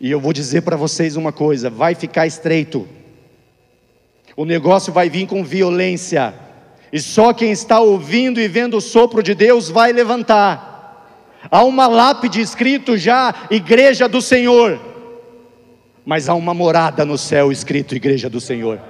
E 0.00 0.10
eu 0.10 0.18
vou 0.18 0.32
dizer 0.32 0.62
para 0.62 0.76
vocês 0.76 1.14
uma 1.14 1.30
coisa: 1.30 1.68
vai 1.68 1.94
ficar 1.94 2.26
estreito, 2.26 2.88
O 4.34 4.46
negócio 4.46 4.90
vai 4.90 5.10
vir 5.10 5.26
com 5.26 5.44
violência. 5.44 6.32
E 6.90 6.98
só 6.98 7.34
quem 7.34 7.52
está 7.52 7.80
ouvindo 7.80 8.40
e 8.40 8.48
vendo 8.48 8.78
o 8.78 8.80
sopro 8.80 9.22
de 9.22 9.34
Deus 9.34 9.68
vai 9.68 9.92
levantar. 9.92 11.36
Há 11.50 11.62
uma 11.64 11.86
lápide 11.86 12.40
escrito 12.40 12.96
já, 12.96 13.46
Igreja 13.50 14.08
do 14.08 14.22
Senhor. 14.22 14.80
Mas 16.06 16.30
há 16.30 16.34
uma 16.34 16.54
morada 16.54 17.04
no 17.04 17.18
céu 17.18 17.52
escrito 17.52 17.94
Igreja 17.94 18.30
do 18.30 18.40
Senhor. 18.40 18.80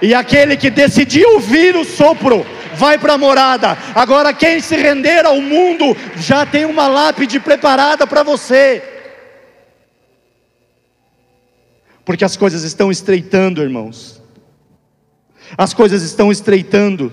E 0.00 0.14
aquele 0.14 0.56
que 0.56 0.70
decidiu 0.70 1.34
ouvir 1.34 1.76
o 1.76 1.84
sopro 1.84 2.46
vai 2.74 2.98
para 2.98 3.14
a 3.14 3.18
morada. 3.18 3.76
Agora, 3.94 4.32
quem 4.32 4.60
se 4.60 4.76
render 4.76 5.26
ao 5.26 5.40
mundo 5.40 5.96
já 6.16 6.46
tem 6.46 6.64
uma 6.64 6.88
lápide 6.88 7.38
preparada 7.38 8.06
para 8.06 8.22
você. 8.22 8.82
Porque 12.04 12.24
as 12.24 12.36
coisas 12.36 12.62
estão 12.62 12.90
estreitando, 12.90 13.62
irmãos. 13.62 14.20
As 15.56 15.74
coisas 15.74 16.02
estão 16.02 16.32
estreitando. 16.32 17.12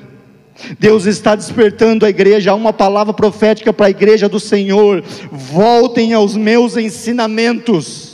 Deus 0.77 1.05
está 1.05 1.35
despertando 1.35 2.05
a 2.05 2.09
igreja, 2.09 2.51
há 2.51 2.55
uma 2.55 2.73
palavra 2.73 3.13
profética 3.13 3.71
para 3.71 3.87
a 3.87 3.89
igreja 3.89 4.27
do 4.27 4.39
Senhor: 4.39 5.03
voltem 5.31 6.13
aos 6.13 6.35
meus 6.35 6.75
ensinamentos. 6.75 8.09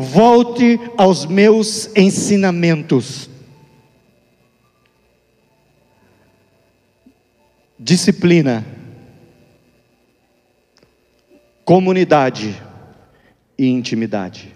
Volte 0.00 0.78
aos 0.96 1.26
meus 1.26 1.90
ensinamentos. 1.96 3.28
Disciplina, 7.76 8.64
comunidade 11.64 12.62
e 13.58 13.66
intimidade. 13.66 14.54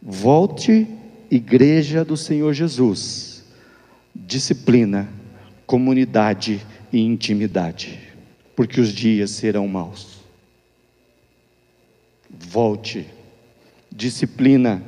Volte 0.00 0.86
Igreja 1.28 2.04
do 2.04 2.16
Senhor 2.16 2.52
Jesus, 2.52 3.44
disciplina, 4.14 5.08
comunidade 5.66 6.64
e 6.92 7.00
intimidade, 7.00 7.98
porque 8.54 8.80
os 8.80 8.90
dias 8.90 9.32
serão 9.32 9.66
maus. 9.66 10.21
Volte, 12.44 13.08
disciplina, 13.90 14.82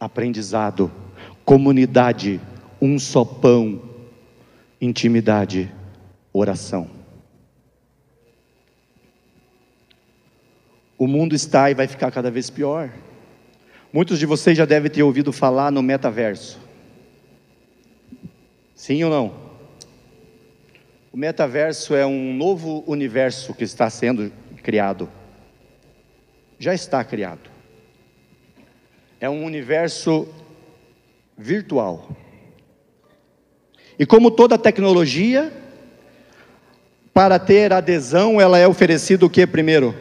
aprendizado, 0.00 0.90
comunidade, 1.44 2.40
um 2.80 2.98
só 2.98 3.24
pão, 3.24 3.82
intimidade, 4.80 5.72
oração. 6.32 6.90
O 10.98 11.06
mundo 11.06 11.34
está 11.34 11.70
e 11.70 11.74
vai 11.74 11.86
ficar 11.86 12.10
cada 12.10 12.30
vez 12.30 12.48
pior. 12.48 12.90
Muitos 13.92 14.18
de 14.18 14.26
vocês 14.26 14.56
já 14.56 14.64
devem 14.64 14.90
ter 14.90 15.02
ouvido 15.02 15.32
falar 15.32 15.70
no 15.70 15.82
metaverso. 15.82 16.58
Sim 18.74 19.04
ou 19.04 19.10
não? 19.10 19.46
O 21.12 21.16
metaverso 21.16 21.94
é 21.94 22.04
um 22.06 22.34
novo 22.34 22.82
universo 22.86 23.54
que 23.54 23.64
está 23.64 23.88
sendo 23.88 24.32
criado. 24.62 25.08
Já 26.58 26.74
está 26.74 27.04
criado. 27.04 27.50
É 29.20 29.28
um 29.28 29.44
universo 29.44 30.28
virtual. 31.36 32.08
E 33.98 34.04
como 34.04 34.30
toda 34.30 34.58
tecnologia, 34.58 35.52
para 37.12 37.38
ter 37.38 37.72
adesão, 37.72 38.40
ela 38.40 38.58
é 38.58 38.68
oferecida 38.68 39.24
o 39.24 39.30
que 39.30 39.46
primeiro? 39.46 39.94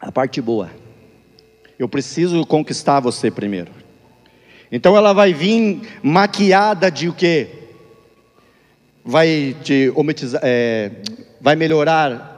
A 0.00 0.10
parte 0.10 0.40
boa. 0.40 0.70
Eu 1.78 1.88
preciso 1.88 2.46
conquistar 2.46 3.00
você 3.00 3.30
primeiro. 3.30 3.70
Então 4.72 4.96
ela 4.96 5.12
vai 5.12 5.34
vir 5.34 5.82
maquiada 6.02 6.90
de 6.90 7.08
o 7.08 7.12
quê? 7.12 7.48
Vai 9.04 9.56
te 9.62 9.92
é, 10.42 10.92
vai 11.40 11.56
melhorar 11.56 12.29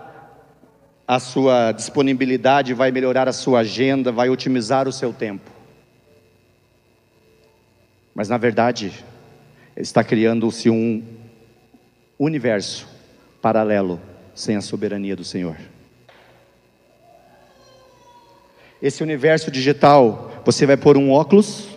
a 1.14 1.20
sua 1.20 1.72
disponibilidade, 1.72 2.75
vai 2.75 2.90
melhorar 2.90 3.29
a 3.29 3.33
sua 3.33 3.61
agenda, 3.61 4.11
vai 4.11 4.31
otimizar 4.31 4.88
o 4.88 4.92
seu 4.92 5.12
tempo. 5.12 5.51
Mas 8.14 8.29
na 8.29 8.37
verdade, 8.37 8.92
está 9.77 10.03
criando-se 10.05 10.70
um 10.70 11.03
universo 12.18 12.88
paralelo 13.40 14.01
sem 14.35 14.57
a 14.57 14.61
soberania 14.61 15.16
do 15.16 15.25
Senhor. 15.25 15.57
esse 18.83 19.01
universo 19.01 19.48
digital, 19.48 20.42
você 20.44 20.66
vai 20.66 20.77
pôr 20.77 20.96
um 20.96 21.12
óculos 21.12 21.68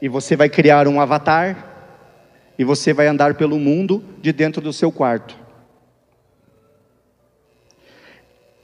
e 0.00 0.08
você 0.08 0.36
vai 0.36 0.48
criar 0.48 0.86
um 0.86 1.00
avatar 1.00 1.66
e 2.56 2.62
você 2.62 2.92
vai 2.92 3.08
andar 3.08 3.34
pelo 3.34 3.58
mundo 3.58 4.04
de 4.22 4.32
dentro 4.32 4.62
do 4.62 4.72
seu 4.72 4.92
quarto. 4.92 5.39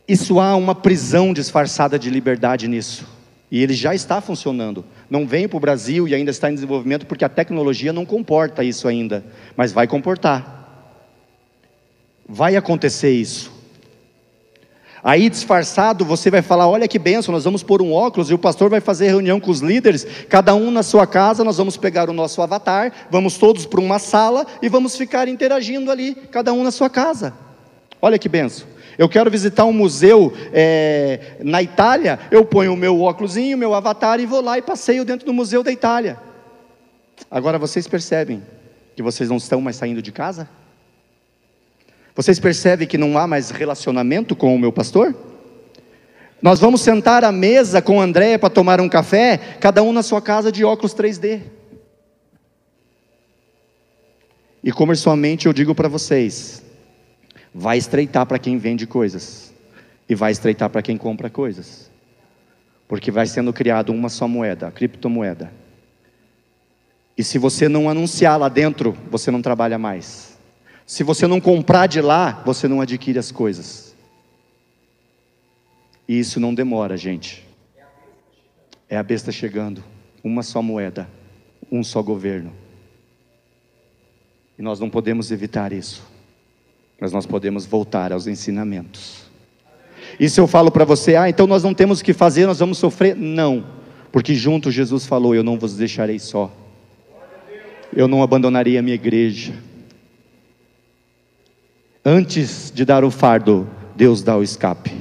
Isso 0.08 0.38
há 0.38 0.54
uma 0.54 0.74
prisão 0.74 1.32
disfarçada 1.32 1.98
de 1.98 2.08
liberdade 2.10 2.68
nisso. 2.68 3.06
E 3.50 3.62
ele 3.62 3.74
já 3.74 3.94
está 3.94 4.20
funcionando. 4.20 4.84
Não 5.08 5.26
vem 5.26 5.48
para 5.48 5.56
o 5.56 5.60
Brasil 5.60 6.06
e 6.06 6.14
ainda 6.14 6.30
está 6.30 6.50
em 6.50 6.54
desenvolvimento 6.54 7.06
porque 7.06 7.24
a 7.24 7.28
tecnologia 7.28 7.92
não 7.92 8.04
comporta 8.04 8.64
isso 8.64 8.88
ainda, 8.88 9.24
mas 9.56 9.72
vai 9.72 9.86
comportar. 9.86 10.54
Vai 12.28 12.56
acontecer 12.56 13.10
isso. 13.10 13.54
Aí, 15.02 15.30
disfarçado, 15.30 16.04
você 16.04 16.30
vai 16.30 16.42
falar: 16.42 16.66
Olha 16.66 16.88
que 16.88 16.98
benção, 16.98 17.32
nós 17.32 17.44
vamos 17.44 17.62
pôr 17.62 17.80
um 17.80 17.92
óculos 17.92 18.28
e 18.28 18.34
o 18.34 18.38
pastor 18.38 18.68
vai 18.68 18.80
fazer 18.80 19.06
reunião 19.06 19.38
com 19.38 19.52
os 19.52 19.60
líderes, 19.60 20.04
cada 20.28 20.52
um 20.56 20.68
na 20.68 20.82
sua 20.82 21.06
casa. 21.06 21.44
Nós 21.44 21.58
vamos 21.58 21.76
pegar 21.76 22.10
o 22.10 22.12
nosso 22.12 22.42
avatar, 22.42 22.92
vamos 23.08 23.38
todos 23.38 23.66
para 23.66 23.80
uma 23.80 24.00
sala 24.00 24.44
e 24.60 24.68
vamos 24.68 24.96
ficar 24.96 25.28
interagindo 25.28 25.92
ali, 25.92 26.16
cada 26.32 26.52
um 26.52 26.64
na 26.64 26.72
sua 26.72 26.90
casa. 26.90 27.32
Olha 28.02 28.18
que 28.18 28.28
benção. 28.28 28.66
Eu 28.98 29.08
quero 29.08 29.30
visitar 29.30 29.64
um 29.64 29.72
museu 29.72 30.32
é, 30.52 31.36
na 31.40 31.62
Itália, 31.62 32.18
eu 32.30 32.44
ponho 32.44 32.72
o 32.72 32.76
meu 32.76 33.00
óculos, 33.02 33.36
meu 33.36 33.74
avatar 33.74 34.20
e 34.20 34.26
vou 34.26 34.40
lá 34.40 34.56
e 34.56 34.62
passeio 34.62 35.04
dentro 35.04 35.26
do 35.26 35.32
museu 35.34 35.62
da 35.62 35.70
Itália. 35.70 36.18
Agora 37.30 37.58
vocês 37.58 37.86
percebem 37.86 38.42
que 38.94 39.02
vocês 39.02 39.28
não 39.28 39.36
estão 39.36 39.60
mais 39.60 39.76
saindo 39.76 40.00
de 40.00 40.10
casa? 40.10 40.48
Vocês 42.14 42.40
percebem 42.40 42.88
que 42.88 42.96
não 42.96 43.18
há 43.18 43.26
mais 43.26 43.50
relacionamento 43.50 44.34
com 44.34 44.54
o 44.54 44.58
meu 44.58 44.72
pastor? 44.72 45.14
Nós 46.40 46.58
vamos 46.60 46.80
sentar 46.80 47.24
à 47.24 47.32
mesa 47.32 47.82
com 47.82 48.00
André 48.00 48.38
para 48.38 48.48
tomar 48.48 48.80
um 48.80 48.88
café, 48.88 49.36
cada 49.60 49.82
um 49.82 49.92
na 49.92 50.02
sua 50.02 50.22
casa 50.22 50.50
de 50.50 50.64
óculos 50.64 50.94
3D. 50.94 51.42
E 54.64 54.72
comercialmente 54.72 55.46
eu 55.46 55.52
digo 55.52 55.74
para 55.74 55.88
vocês: 55.88 56.62
vai 57.58 57.78
estreitar 57.78 58.26
para 58.26 58.38
quem 58.38 58.58
vende 58.58 58.86
coisas, 58.86 59.54
e 60.06 60.14
vai 60.14 60.30
estreitar 60.30 60.68
para 60.68 60.82
quem 60.82 60.98
compra 60.98 61.30
coisas, 61.30 61.90
porque 62.86 63.10
vai 63.10 63.26
sendo 63.26 63.50
criado 63.50 63.92
uma 63.94 64.10
só 64.10 64.28
moeda, 64.28 64.68
a 64.68 64.70
criptomoeda. 64.70 65.50
E 67.16 67.24
se 67.24 67.38
você 67.38 67.66
não 67.66 67.88
anunciar 67.88 68.38
lá 68.38 68.50
dentro, 68.50 68.92
você 69.10 69.30
não 69.30 69.40
trabalha 69.40 69.78
mais. 69.78 70.36
Se 70.84 71.02
você 71.02 71.26
não 71.26 71.40
comprar 71.40 71.86
de 71.86 72.02
lá, 72.02 72.42
você 72.44 72.68
não 72.68 72.82
adquire 72.82 73.18
as 73.18 73.32
coisas. 73.32 73.96
E 76.06 76.18
isso 76.18 76.38
não 76.38 76.54
demora, 76.54 76.94
gente. 76.94 77.44
É 78.86 78.98
a 78.98 79.02
besta 79.02 79.32
chegando. 79.32 79.82
Uma 80.22 80.42
só 80.42 80.60
moeda, 80.60 81.08
um 81.72 81.82
só 81.82 82.02
governo. 82.02 82.52
E 84.58 84.62
nós 84.62 84.78
não 84.78 84.90
podemos 84.90 85.32
evitar 85.32 85.72
isso. 85.72 86.15
Mas 87.06 87.12
nós 87.12 87.24
podemos 87.24 87.64
voltar 87.64 88.12
aos 88.12 88.26
ensinamentos. 88.26 89.26
E 90.18 90.28
se 90.28 90.40
eu 90.40 90.48
falo 90.48 90.72
para 90.72 90.84
você, 90.84 91.14
ah, 91.14 91.28
então 91.28 91.46
nós 91.46 91.62
não 91.62 91.72
temos 91.72 92.00
o 92.00 92.04
que 92.04 92.12
fazer, 92.12 92.48
nós 92.48 92.58
vamos 92.58 92.78
sofrer? 92.78 93.14
Não. 93.14 93.64
Porque 94.10 94.34
junto 94.34 94.72
Jesus 94.72 95.06
falou: 95.06 95.32
Eu 95.32 95.44
não 95.44 95.56
vos 95.56 95.76
deixarei 95.76 96.18
só. 96.18 96.50
Eu 97.94 98.08
não 98.08 98.24
abandonarei 98.24 98.76
a 98.76 98.82
minha 98.82 98.96
igreja. 98.96 99.54
Antes 102.04 102.72
de 102.74 102.84
dar 102.84 103.04
o 103.04 103.10
fardo, 103.12 103.68
Deus 103.94 104.20
dá 104.20 104.36
o 104.36 104.42
escape. 104.42 104.92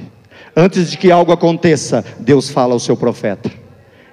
Antes 0.54 0.92
de 0.92 0.98
que 0.98 1.10
algo 1.10 1.32
aconteça, 1.32 2.04
Deus 2.20 2.50
fala 2.50 2.72
ao 2.72 2.78
seu 2.78 2.96
profeta. 2.96 3.50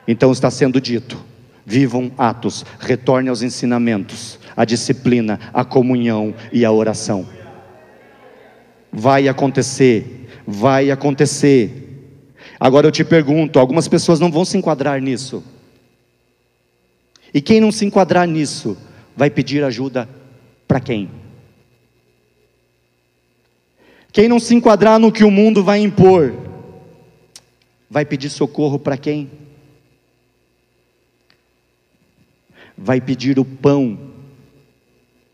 Então 0.07 0.31
está 0.31 0.49
sendo 0.49 0.81
dito: 0.81 1.23
vivam 1.63 2.11
atos, 2.17 2.65
retorne 2.79 3.29
aos 3.29 3.43
ensinamentos, 3.43 4.39
a 4.57 4.65
disciplina, 4.65 5.39
a 5.53 5.63
comunhão 5.63 6.33
e 6.51 6.65
a 6.65 6.71
oração. 6.71 7.42
Vai 8.93 9.27
acontecer, 9.27 10.29
vai 10.45 10.91
acontecer. 10.91 11.83
Agora 12.59 12.85
eu 12.85 12.91
te 12.91 13.03
pergunto: 13.03 13.57
algumas 13.59 13.87
pessoas 13.87 14.19
não 14.19 14.31
vão 14.31 14.45
se 14.45 14.55
enquadrar 14.55 15.01
nisso. 15.01 15.43
E 17.33 17.41
quem 17.41 17.59
não 17.59 17.71
se 17.71 17.83
enquadrar 17.85 18.27
nisso, 18.27 18.77
vai 19.17 19.31
pedir 19.31 19.63
ajuda 19.63 20.07
para 20.67 20.79
quem? 20.79 21.09
Quem 24.11 24.27
não 24.27 24.39
se 24.39 24.53
enquadrar 24.53 24.99
no 24.99 25.11
que 25.11 25.23
o 25.23 25.31
mundo 25.31 25.63
vai 25.63 25.79
impor, 25.79 26.35
vai 27.89 28.05
pedir 28.05 28.29
socorro 28.29 28.77
para 28.77 28.95
quem? 28.95 29.31
Vai 32.77 33.01
pedir 33.01 33.39
o 33.39 33.45
pão 33.45 33.97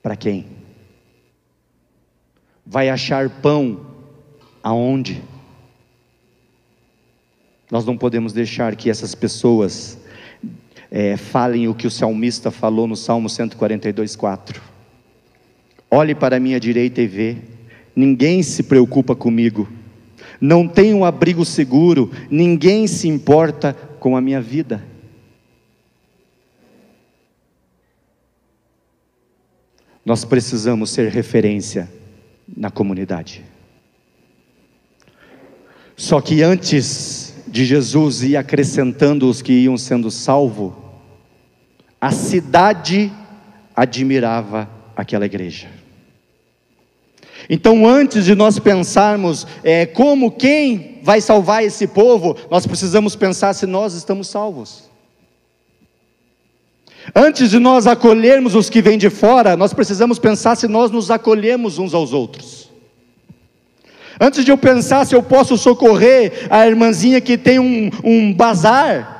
para 0.01 0.15
quem? 0.15 0.58
Vai 2.71 2.87
achar 2.87 3.27
pão 3.31 3.83
aonde? 4.61 5.23
Nós 7.71 7.83
não 7.83 7.97
podemos 7.97 8.31
deixar 8.31 8.75
que 8.75 8.91
essas 8.91 9.15
pessoas 9.15 9.97
é, 10.91 11.17
falem 11.17 11.67
o 11.67 11.73
que 11.73 11.87
o 11.87 11.91
salmista 11.91 12.51
falou 12.51 12.85
no 12.85 12.95
Salmo 12.95 13.27
142, 13.27 14.15
4. 14.15 14.61
Olhe 15.89 16.13
para 16.13 16.37
a 16.37 16.39
minha 16.39 16.59
direita 16.59 17.01
e 17.01 17.07
vê, 17.07 17.37
ninguém 17.95 18.43
se 18.43 18.61
preocupa 18.61 19.15
comigo, 19.15 19.67
não 20.39 20.67
tenho 20.67 21.03
abrigo 21.03 21.43
seguro, 21.43 22.11
ninguém 22.29 22.85
se 22.85 23.07
importa 23.07 23.73
com 23.99 24.15
a 24.15 24.21
minha 24.21 24.39
vida. 24.39 24.85
Nós 30.05 30.23
precisamos 30.23 30.91
ser 30.91 31.09
referência 31.09 31.97
na 32.55 32.69
comunidade. 32.69 33.43
Só 35.95 36.21
que 36.21 36.41
antes 36.41 37.35
de 37.47 37.65
Jesus 37.65 38.23
ir 38.23 38.37
acrescentando 38.37 39.29
os 39.29 39.41
que 39.41 39.51
iam 39.51 39.77
sendo 39.77 40.09
salvos, 40.09 40.73
a 41.99 42.11
cidade 42.11 43.11
admirava 43.75 44.69
aquela 44.95 45.25
igreja. 45.25 45.67
Então, 47.49 47.87
antes 47.87 48.25
de 48.25 48.35
nós 48.35 48.59
pensarmos 48.59 49.47
é, 49.63 49.85
como 49.85 50.31
quem 50.31 50.99
vai 51.03 51.21
salvar 51.21 51.63
esse 51.63 51.87
povo, 51.87 52.35
nós 52.49 52.67
precisamos 52.67 53.15
pensar 53.15 53.53
se 53.53 53.65
nós 53.65 53.93
estamos 53.93 54.27
salvos. 54.27 54.88
Antes 57.15 57.49
de 57.49 57.59
nós 57.59 57.87
acolhermos 57.87 58.55
os 58.55 58.69
que 58.69 58.81
vêm 58.81 58.97
de 58.97 59.09
fora, 59.09 59.55
nós 59.55 59.73
precisamos 59.73 60.19
pensar 60.19 60.55
se 60.55 60.67
nós 60.67 60.91
nos 60.91 61.09
acolhemos 61.09 61.77
uns 61.77 61.93
aos 61.93 62.13
outros. 62.13 62.69
Antes 64.19 64.43
de 64.43 64.51
eu 64.51 64.57
pensar 64.57 65.05
se 65.05 65.15
eu 65.15 65.23
posso 65.23 65.57
socorrer 65.57 66.47
a 66.49 66.67
irmãzinha 66.67 67.21
que 67.21 67.37
tem 67.37 67.57
um, 67.57 67.89
um 68.03 68.33
bazar, 68.33 69.17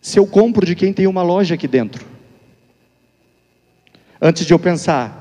se 0.00 0.18
eu 0.18 0.26
compro 0.26 0.64
de 0.64 0.74
quem 0.74 0.92
tem 0.92 1.06
uma 1.06 1.22
loja 1.22 1.54
aqui 1.54 1.68
dentro. 1.68 2.04
Antes 4.20 4.46
de 4.46 4.54
eu 4.54 4.58
pensar 4.58 5.19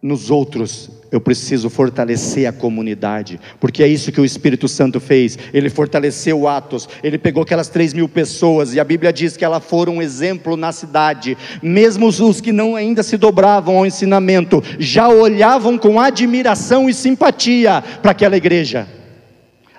nos 0.00 0.30
outros, 0.30 0.88
eu 1.10 1.20
preciso 1.20 1.68
fortalecer 1.68 2.46
a 2.46 2.52
comunidade, 2.52 3.40
porque 3.58 3.82
é 3.82 3.88
isso 3.88 4.12
que 4.12 4.20
o 4.20 4.24
Espírito 4.24 4.68
Santo 4.68 5.00
fez. 5.00 5.36
Ele 5.52 5.68
fortaleceu 5.68 6.46
Atos, 6.46 6.88
ele 7.02 7.18
pegou 7.18 7.42
aquelas 7.42 7.68
três 7.68 7.92
mil 7.92 8.08
pessoas, 8.08 8.74
e 8.74 8.80
a 8.80 8.84
Bíblia 8.84 9.12
diz 9.12 9.36
que 9.36 9.44
elas 9.44 9.64
foram 9.64 9.96
um 9.96 10.02
exemplo 10.02 10.56
na 10.56 10.70
cidade. 10.70 11.36
Mesmo 11.60 12.06
os 12.06 12.40
que 12.40 12.52
não 12.52 12.76
ainda 12.76 13.02
se 13.02 13.16
dobravam 13.16 13.76
ao 13.76 13.86
ensinamento, 13.86 14.62
já 14.78 15.08
olhavam 15.08 15.76
com 15.76 15.98
admiração 15.98 16.88
e 16.88 16.94
simpatia 16.94 17.82
para 18.00 18.12
aquela 18.12 18.36
igreja. 18.36 18.86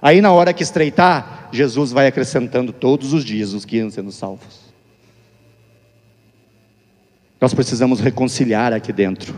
Aí, 0.02 0.20
na 0.20 0.34
hora 0.34 0.54
que 0.54 0.64
estreitar, 0.64 1.50
Jesus 1.52 1.92
vai 1.92 2.08
acrescentando 2.08 2.74
todos 2.74 3.14
os 3.14 3.24
dias 3.24 3.54
os 3.54 3.64
que 3.64 3.78
iam 3.78 3.90
sendo 3.90 4.12
salvos. 4.12 4.70
Nós 7.40 7.54
precisamos 7.54 8.02
reconciliar 8.02 8.74
aqui 8.74 8.92
dentro. 8.92 9.34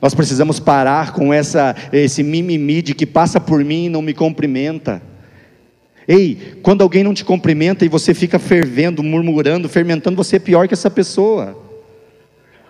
Nós 0.00 0.14
precisamos 0.14 0.60
parar 0.60 1.12
com 1.12 1.32
essa, 1.32 1.74
esse 1.92 2.22
mimimi 2.22 2.82
de 2.82 2.94
que 2.94 3.06
passa 3.06 3.40
por 3.40 3.64
mim 3.64 3.86
e 3.86 3.88
não 3.88 4.02
me 4.02 4.14
cumprimenta. 4.14 5.02
Ei, 6.06 6.58
quando 6.62 6.82
alguém 6.82 7.02
não 7.02 7.14
te 7.14 7.24
cumprimenta 7.24 7.84
e 7.84 7.88
você 7.88 8.14
fica 8.14 8.38
fervendo, 8.38 9.02
murmurando, 9.02 9.68
fermentando, 9.68 10.16
você 10.16 10.36
é 10.36 10.38
pior 10.38 10.68
que 10.68 10.74
essa 10.74 10.90
pessoa. 10.90 11.65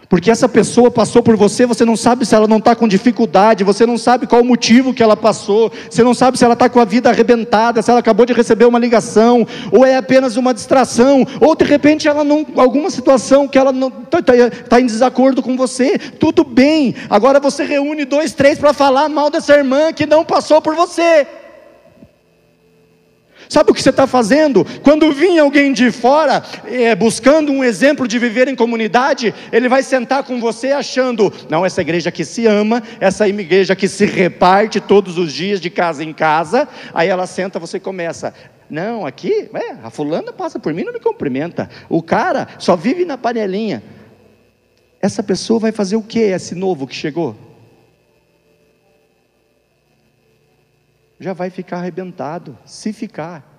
Porque 0.09 0.31
essa 0.31 0.49
pessoa 0.49 0.91
passou 0.91 1.23
por 1.23 1.37
você, 1.37 1.67
você 1.67 1.85
não 1.85 1.97
sabe 1.97 2.25
se 2.25 2.35
ela 2.35 2.47
não 2.47 2.59
está 2.59 2.77
com 2.77 2.87
dificuldade, 2.87 3.65
você 3.65 3.85
não 3.85 3.99
sabe 3.99 4.27
qual 4.27 4.41
o 4.41 4.45
motivo 4.45 4.95
que 4.95 5.03
ela 5.03 5.17
passou, 5.17 5.73
você 5.91 6.03
não 6.03 6.15
sabe 6.15 6.39
se 6.39 6.45
ela 6.45 6.55
está 6.55 6.69
com 6.69 6.79
a 6.79 6.85
vida 6.85 7.11
arrebentada, 7.11 7.83
se 7.83 7.91
ela 7.91 8.01
acabou 8.01 8.25
de 8.25 8.33
receber 8.33 8.67
uma 8.67 8.79
ligação, 8.79 9.47
ou 9.73 9.85
é 9.85 9.97
apenas 9.97 10.37
uma 10.37 10.55
distração, 10.55 11.27
ou 11.41 11.57
de 11.57 11.65
repente 11.65 12.07
ela 12.07 12.23
não, 12.23 12.47
alguma 12.57 12.91
situação 12.91 13.49
que 13.49 13.59
ela 13.59 13.73
não 13.73 13.89
está 13.89 14.23
tá, 14.23 14.33
tá 14.69 14.81
em 14.81 14.87
desacordo 14.87 15.43
com 15.43 15.57
você, 15.57 15.99
tudo 15.99 16.45
bem, 16.45 16.95
agora 17.11 17.41
você 17.41 17.65
reúne 17.65 18.05
dois, 18.05 18.33
três 18.33 18.59
para 18.59 18.73
falar 18.73 19.09
mal 19.09 19.29
dessa 19.29 19.55
irmã 19.55 19.93
que 19.93 20.07
não 20.07 20.25
passou 20.25 20.63
por 20.63 20.75
você. 20.75 21.27
Sabe 23.49 23.71
o 23.71 23.75
que 23.75 23.83
você 23.83 23.91
está 23.91 24.07
fazendo? 24.07 24.67
Quando 24.83 25.13
vir 25.13 25.39
alguém 25.39 25.73
de 25.73 25.91
fora, 25.91 26.43
é, 26.65 26.95
buscando 26.95 27.53
um 27.53 27.63
exemplo 27.63 28.09
de 28.09 28.19
viver 28.19 28.49
em 28.49 28.57
comunidade, 28.57 29.33
ele 29.53 29.69
vai 29.69 29.83
sentar 29.83 30.25
com 30.25 30.41
você 30.41 30.73
achando, 30.73 31.33
não, 31.49 31.65
essa 31.65 31.81
igreja 31.81 32.11
que 32.11 32.25
se 32.25 32.47
ama, 32.47 32.83
essa 33.01 33.29
igreja 33.29 33.77
que 33.77 33.89
se 33.89 34.05
reparte 34.05 34.81
todos 34.81 35.17
os 35.17 35.33
dias 35.33 35.61
de 35.61 35.71
casa 35.71 36.03
em 36.03 36.13
casa, 36.13 36.69
aí 36.93 37.09
ela 37.09 37.27
senta, 37.27 37.59
você 37.59 37.79
começa, 37.79 38.35
não, 38.69 39.07
aqui, 39.07 39.49
é, 39.55 39.77
a 39.83 39.91
fulana 39.91 40.33
passa 40.33 40.59
por 40.59 40.75
mim, 40.75 40.83
não 40.83 40.93
me 40.93 41.01
cumprimenta, 41.01 41.71
o 41.89 42.03
cara 42.03 42.49
só 42.59 42.75
vive 42.75 43.05
na 43.05 43.17
panelinha, 43.17 43.83
essa 45.01 45.23
pessoa 45.23 45.61
vai 45.61 45.73
fazer 45.73 45.95
o 45.97 46.03
que, 46.03 46.19
esse 46.19 46.55
novo 46.55 46.87
que 46.87 46.95
chegou? 46.95 47.46
Já 51.19 51.33
vai 51.33 51.51
ficar 51.51 51.79
arrebentado, 51.79 52.59
se 52.65 52.93
ficar. 52.93 53.57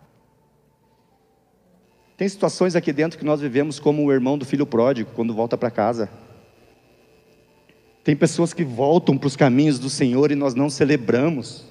Tem 2.16 2.28
situações 2.28 2.76
aqui 2.76 2.92
dentro 2.92 3.18
que 3.18 3.26
nós 3.26 3.42
vivemos 3.42 3.80
como 3.80 4.04
o 4.04 4.12
irmão 4.12 4.38
do 4.38 4.46
filho 4.46 4.66
pródigo, 4.66 5.12
quando 5.16 5.34
volta 5.34 5.58
para 5.58 5.70
casa. 5.70 6.10
Tem 8.04 8.16
pessoas 8.16 8.54
que 8.54 8.64
voltam 8.64 9.18
para 9.18 9.28
os 9.28 9.36
caminhos 9.36 9.78
do 9.78 9.90
Senhor 9.90 10.32
e 10.32 10.36
nós 10.36 10.56
não 10.56 10.70
celebramos. 10.70 11.66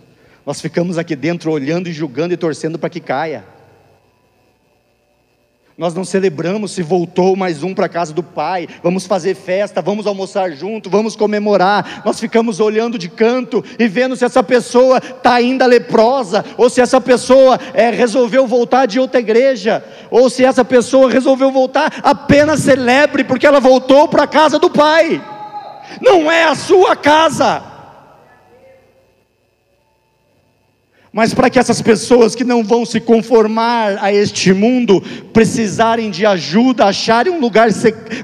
Nós 0.44 0.60
ficamos 0.60 0.98
aqui 0.98 1.16
dentro 1.16 1.50
olhando 1.50 1.88
e 1.88 1.92
julgando 1.92 2.34
e 2.34 2.36
torcendo 2.36 2.78
para 2.78 2.90
que 2.90 3.00
caia. 3.00 3.44
Nós 5.78 5.92
não 5.92 6.06
celebramos 6.06 6.70
se 6.72 6.80
voltou 6.82 7.36
mais 7.36 7.62
um 7.62 7.74
para 7.74 7.84
a 7.84 7.88
casa 7.88 8.10
do 8.10 8.22
pai. 8.22 8.66
Vamos 8.82 9.06
fazer 9.06 9.34
festa, 9.34 9.82
vamos 9.82 10.06
almoçar 10.06 10.50
junto, 10.52 10.88
vamos 10.88 11.14
comemorar. 11.14 12.00
Nós 12.02 12.18
ficamos 12.18 12.60
olhando 12.60 12.98
de 12.98 13.10
canto 13.10 13.62
e 13.78 13.86
vendo 13.86 14.16
se 14.16 14.24
essa 14.24 14.42
pessoa 14.42 14.96
está 14.96 15.34
ainda 15.34 15.66
leprosa, 15.66 16.42
ou 16.56 16.70
se 16.70 16.80
essa 16.80 16.98
pessoa 16.98 17.60
é, 17.74 17.90
resolveu 17.90 18.46
voltar 18.46 18.86
de 18.86 18.98
outra 18.98 19.20
igreja, 19.20 19.84
ou 20.10 20.30
se 20.30 20.42
essa 20.46 20.64
pessoa 20.64 21.10
resolveu 21.10 21.52
voltar. 21.52 22.00
Apenas 22.02 22.60
celebre 22.60 23.22
porque 23.22 23.46
ela 23.46 23.60
voltou 23.60 24.08
para 24.08 24.22
a 24.22 24.26
casa 24.26 24.58
do 24.58 24.70
pai. 24.70 25.22
Não 26.00 26.32
é 26.32 26.44
a 26.44 26.54
sua 26.54 26.96
casa. 26.96 27.75
Mas 31.16 31.32
para 31.32 31.48
que 31.48 31.58
essas 31.58 31.80
pessoas 31.80 32.34
que 32.34 32.44
não 32.44 32.62
vão 32.62 32.84
se 32.84 33.00
conformar 33.00 33.96
a 34.04 34.12
este 34.12 34.52
mundo 34.52 35.00
precisarem 35.32 36.10
de 36.10 36.26
ajuda, 36.26 36.84
acharem 36.84 37.32
um 37.32 37.40
lugar, 37.40 37.70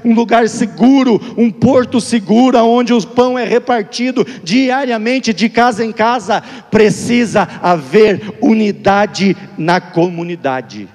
um 0.05 0.13
lugar 0.13 0.47
seguro, 0.47 1.19
um 1.35 1.49
porto 1.49 1.99
seguro, 1.99 2.55
onde 2.59 2.93
o 2.93 3.07
pão 3.07 3.35
é 3.35 3.45
repartido 3.45 4.23
diariamente 4.43 5.33
de 5.33 5.49
casa 5.49 5.83
em 5.83 5.91
casa, 5.91 6.39
precisa 6.69 7.49
haver 7.63 8.37
unidade 8.39 9.35
na 9.57 9.81
comunidade. 9.81 10.87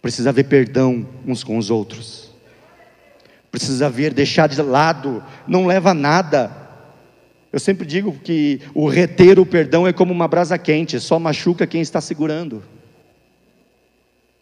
Precisa 0.00 0.30
haver 0.30 0.44
perdão 0.44 1.04
uns 1.26 1.42
com 1.42 1.58
os 1.58 1.68
outros. 1.68 2.30
Precisa 3.50 3.86
haver 3.86 4.14
deixar 4.14 4.48
de 4.48 4.62
lado, 4.62 5.20
não 5.48 5.66
leva 5.66 5.92
nada 5.92 6.67
eu 7.52 7.58
sempre 7.58 7.86
digo 7.86 8.12
que 8.12 8.60
o 8.74 8.88
reter 8.88 9.38
o 9.38 9.46
perdão 9.46 9.86
é 9.86 9.92
como 9.92 10.12
uma 10.12 10.28
brasa 10.28 10.58
quente, 10.58 11.00
só 11.00 11.18
machuca 11.18 11.66
quem 11.66 11.80
está 11.80 12.00
segurando. 12.00 12.62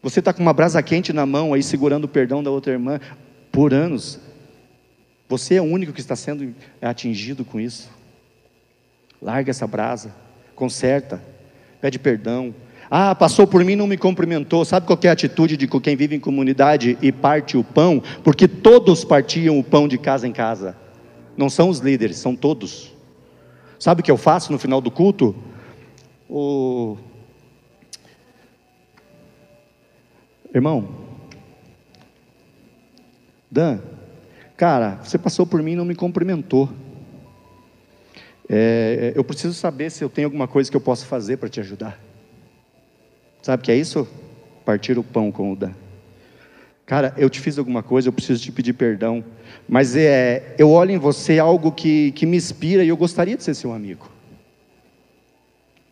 Você 0.02 0.18
está 0.18 0.32
com 0.32 0.42
uma 0.42 0.52
brasa 0.52 0.82
quente 0.82 1.12
na 1.12 1.24
mão 1.24 1.54
aí 1.54 1.62
segurando 1.62 2.04
o 2.04 2.08
perdão 2.08 2.42
da 2.42 2.50
outra 2.50 2.72
irmã 2.72 3.00
por 3.52 3.72
anos. 3.72 4.20
Você 5.28 5.54
é 5.54 5.60
o 5.62 5.64
único 5.64 5.92
que 5.92 6.00
está 6.00 6.16
sendo 6.16 6.54
atingido 6.80 7.44
com 7.44 7.60
isso. 7.60 7.90
Larga 9.22 9.50
essa 9.50 9.66
brasa, 9.66 10.14
conserta, 10.54 11.22
pede 11.80 11.98
perdão. 11.98 12.54
Ah, 12.90 13.14
passou 13.14 13.46
por 13.46 13.64
mim 13.64 13.76
não 13.76 13.86
me 13.86 13.96
cumprimentou. 13.96 14.64
Sabe 14.64 14.86
qual 14.86 14.98
é 15.02 15.08
a 15.08 15.12
atitude 15.12 15.56
de 15.56 15.66
quem 15.66 15.96
vive 15.96 16.14
em 16.14 16.20
comunidade 16.20 16.98
e 17.00 17.12
parte 17.12 17.56
o 17.56 17.64
pão? 17.64 18.02
Porque 18.22 18.46
todos 18.48 19.04
partiam 19.04 19.58
o 19.58 19.64
pão 19.64 19.88
de 19.88 19.98
casa 19.98 20.26
em 20.26 20.32
casa. 20.32 20.76
Não 21.36 21.50
são 21.50 21.68
os 21.68 21.80
líderes, 21.80 22.16
são 22.16 22.34
todos. 22.34 22.95
Sabe 23.78 24.00
o 24.00 24.04
que 24.04 24.10
eu 24.10 24.16
faço 24.16 24.52
no 24.52 24.58
final 24.58 24.80
do 24.80 24.90
culto? 24.90 25.34
O... 26.28 26.96
Irmão, 30.54 30.88
Dan, 33.50 33.78
cara, 34.56 34.98
você 35.02 35.18
passou 35.18 35.46
por 35.46 35.62
mim 35.62 35.72
e 35.72 35.76
não 35.76 35.84
me 35.84 35.94
cumprimentou. 35.94 36.68
É, 38.48 39.12
eu 39.14 39.24
preciso 39.24 39.54
saber 39.54 39.90
se 39.90 40.04
eu 40.04 40.08
tenho 40.08 40.26
alguma 40.26 40.46
coisa 40.46 40.70
que 40.70 40.76
eu 40.76 40.80
possa 40.80 41.04
fazer 41.04 41.36
para 41.36 41.48
te 41.48 41.60
ajudar. 41.60 41.98
Sabe 43.42 43.62
o 43.62 43.64
que 43.64 43.72
é 43.72 43.76
isso? 43.76 44.06
Partir 44.64 44.98
o 44.98 45.04
pão 45.04 45.30
com 45.30 45.52
o 45.52 45.56
Dan. 45.56 45.72
Cara, 46.86 47.12
eu 47.18 47.28
te 47.28 47.40
fiz 47.40 47.58
alguma 47.58 47.82
coisa, 47.82 48.08
eu 48.08 48.12
preciso 48.12 48.40
te 48.40 48.52
pedir 48.52 48.72
perdão. 48.72 49.24
Mas 49.68 49.96
é, 49.96 50.54
eu 50.56 50.70
olho 50.70 50.92
em 50.92 50.98
você 50.98 51.40
algo 51.40 51.72
que, 51.72 52.12
que 52.12 52.24
me 52.24 52.36
inspira 52.36 52.84
e 52.84 52.88
eu 52.88 52.96
gostaria 52.96 53.36
de 53.36 53.42
ser 53.42 53.54
seu 53.54 53.72
amigo. 53.72 54.08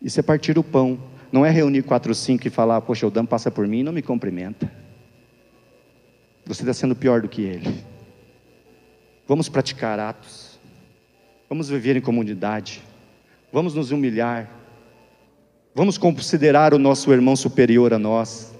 Isso 0.01 0.17
é 0.17 0.23
partir 0.23 0.57
o 0.57 0.63
pão. 0.63 0.97
Não 1.33 1.45
é 1.45 1.49
reunir 1.49 1.83
quatro, 1.83 2.15
cinco 2.15 2.47
e 2.47 2.49
falar, 2.49 2.79
poxa, 2.79 3.05
o 3.05 3.11
Dan 3.11 3.25
passa 3.25 3.51
por 3.51 3.67
mim 3.67 3.79
e 3.79 3.83
não 3.83 3.91
me 3.91 4.01
cumprimenta. 4.01 4.71
Você 6.45 6.61
está 6.61 6.73
sendo 6.73 6.95
pior 6.95 7.21
do 7.21 7.27
que 7.27 7.41
ele. 7.41 7.83
Vamos 9.27 9.49
praticar 9.49 9.99
atos. 9.99 10.57
Vamos 11.49 11.67
viver 11.67 11.97
em 11.97 12.01
comunidade. 12.01 12.81
Vamos 13.51 13.75
nos 13.75 13.91
humilhar. 13.91 14.49
Vamos 15.73 15.97
considerar 15.97 16.73
o 16.73 16.79
nosso 16.79 17.11
irmão 17.11 17.35
superior 17.35 17.93
a 17.93 17.99
nós. 17.99 18.54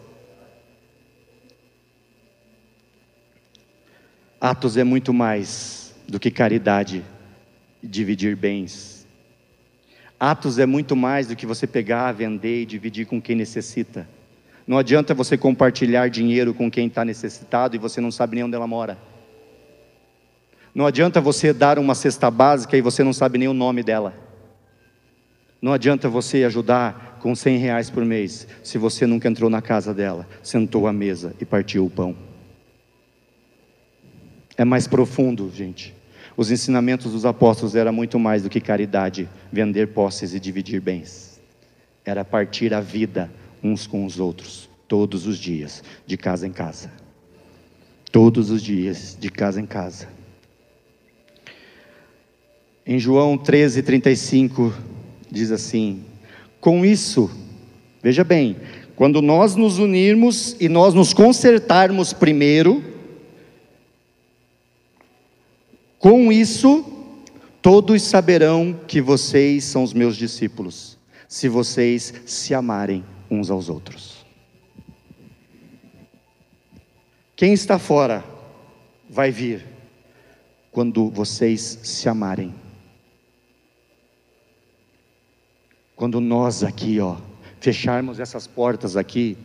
Atos 4.46 4.78
é 4.78 4.84
muito 4.84 5.12
mais 5.12 5.92
do 6.08 6.20
que 6.20 6.30
caridade 6.30 7.04
dividir 7.82 8.36
bens. 8.36 9.08
Atos 10.20 10.60
é 10.60 10.68
muito 10.68 10.96
mais 10.96 11.26
do 11.26 11.36
que 11.36 11.48
você 11.48 11.66
pegar, 11.66 12.12
vender 12.12 12.62
e 12.62 12.66
dividir 12.68 13.08
com 13.08 13.20
quem 13.20 13.36
necessita. 13.36 14.08
Não 14.68 14.78
adianta 14.78 15.16
você 15.16 15.36
compartilhar 15.36 16.12
dinheiro 16.12 16.54
com 16.54 16.70
quem 16.70 16.86
está 16.86 17.04
necessitado 17.04 17.76
e 17.76 17.80
você 17.80 18.00
não 18.00 18.12
sabe 18.12 18.36
nem 18.36 18.44
onde 18.44 18.54
ela 18.54 18.68
mora. 18.68 19.00
Não 20.76 20.86
adianta 20.86 21.20
você 21.20 21.52
dar 21.52 21.80
uma 21.80 21.96
cesta 21.96 22.30
básica 22.30 22.78
e 22.78 22.82
você 22.82 23.04
não 23.04 23.14
sabe 23.14 23.40
nem 23.40 23.48
o 23.48 23.54
nome 23.54 23.82
dela. 23.82 24.14
Não 25.60 25.74
adianta 25.74 26.08
você 26.08 26.44
ajudar 26.44 27.18
com 27.20 27.34
100 27.34 27.58
reais 27.58 27.90
por 27.90 28.06
mês 28.06 28.48
se 28.62 28.78
você 28.78 29.08
nunca 29.08 29.28
entrou 29.28 29.50
na 29.50 29.64
casa 29.64 29.92
dela, 29.92 30.30
sentou 30.44 30.86
à 30.86 30.94
mesa 30.94 31.34
e 31.42 31.46
partiu 31.46 31.84
o 31.84 31.90
pão. 31.90 32.35
É 34.58 34.64
mais 34.64 34.88
profundo, 34.88 35.52
gente. 35.54 35.94
Os 36.38 36.52
ensinamentos 36.52 37.12
dos 37.12 37.26
apóstolos 37.26 37.76
era 37.76 37.92
muito 37.92 38.20
mais 38.20 38.44
do 38.44 38.50
que 38.50 38.60
caridade, 38.60 39.30
vender 39.52 39.90
posses 39.90 40.34
e 40.34 40.40
dividir 40.40 40.82
bens. 40.82 41.40
Era 42.04 42.26
partir 42.26 42.74
a 42.74 42.82
vida 42.82 43.32
uns 43.64 43.88
com 43.88 44.06
os 44.06 44.20
outros, 44.20 44.70
todos 44.88 45.26
os 45.26 45.38
dias, 45.38 45.84
de 46.06 46.18
casa 46.18 46.46
em 46.46 46.52
casa. 46.52 46.92
Todos 48.12 48.50
os 48.50 48.62
dias, 48.62 49.18
de 49.20 49.30
casa 49.30 49.60
em 49.60 49.66
casa. 49.66 50.08
Em 52.86 53.00
João 53.00 53.38
13, 53.38 53.82
35, 53.82 54.74
diz 55.32 55.52
assim: 55.52 56.04
Com 56.62 56.86
isso, 56.86 57.32
veja 58.04 58.24
bem, 58.24 58.58
quando 58.96 59.22
nós 59.22 59.56
nos 59.56 59.80
unirmos 59.80 60.56
e 60.60 60.70
nós 60.70 60.94
nos 60.94 61.14
consertarmos 61.14 62.14
primeiro, 62.14 62.84
com 66.06 66.32
isso, 66.32 66.86
todos 67.64 68.04
saberão 68.04 68.80
que 68.88 69.02
vocês 69.02 69.64
são 69.64 69.82
os 69.82 69.92
meus 69.92 70.16
discípulos, 70.16 71.00
se 71.28 71.50
vocês 71.50 72.14
se 72.28 72.54
amarem 72.54 73.04
uns 73.28 73.50
aos 73.50 73.70
outros. 73.70 74.24
Quem 77.36 77.54
está 77.54 77.80
fora 77.80 78.24
vai 79.10 79.32
vir 79.32 79.66
quando 80.72 81.10
vocês 81.10 81.80
se 81.82 82.08
amarem. 82.08 82.54
Quando 85.96 86.22
nós 86.22 86.64
aqui, 86.64 87.00
ó, 87.00 87.18
fecharmos 87.60 88.20
essas 88.20 88.46
portas 88.46 88.96
aqui, 88.96 89.36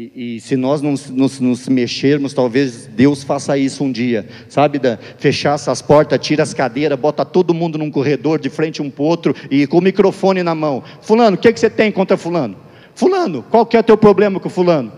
e, 0.00 0.36
e, 0.36 0.40
se 0.40 0.56
nós 0.56 0.80
não 0.80 0.92
nos, 0.92 1.40
nos, 1.40 1.68
mexermos, 1.68 2.32
talvez 2.32 2.86
Deus 2.86 3.24
faça 3.24 3.58
isso 3.58 3.82
um 3.82 3.90
dia, 3.90 4.28
sabe? 4.48 4.78
Da, 4.78 4.96
fechar 5.18 5.56
essas 5.56 5.82
portas, 5.82 6.20
tira 6.24 6.40
as 6.40 6.54
cadeiras, 6.54 6.96
bota 6.96 7.24
todo 7.24 7.52
mundo 7.52 7.76
num 7.76 7.90
corredor 7.90 8.38
de 8.38 8.48
frente 8.48 8.80
um 8.80 8.88
para 8.88 9.02
outro 9.02 9.34
e 9.50 9.66
com 9.66 9.78
o 9.78 9.80
microfone 9.80 10.40
na 10.44 10.54
mão. 10.54 10.84
Fulano, 11.02 11.36
o 11.36 11.40
que, 11.40 11.52
que 11.52 11.58
você 11.58 11.68
tem 11.68 11.90
contra 11.90 12.16
Fulano? 12.16 12.56
Fulano, 12.94 13.44
qual 13.50 13.66
que 13.66 13.76
é 13.76 13.80
o 13.80 13.82
teu 13.82 13.98
problema 13.98 14.38
com 14.38 14.48
fulano? 14.48 14.92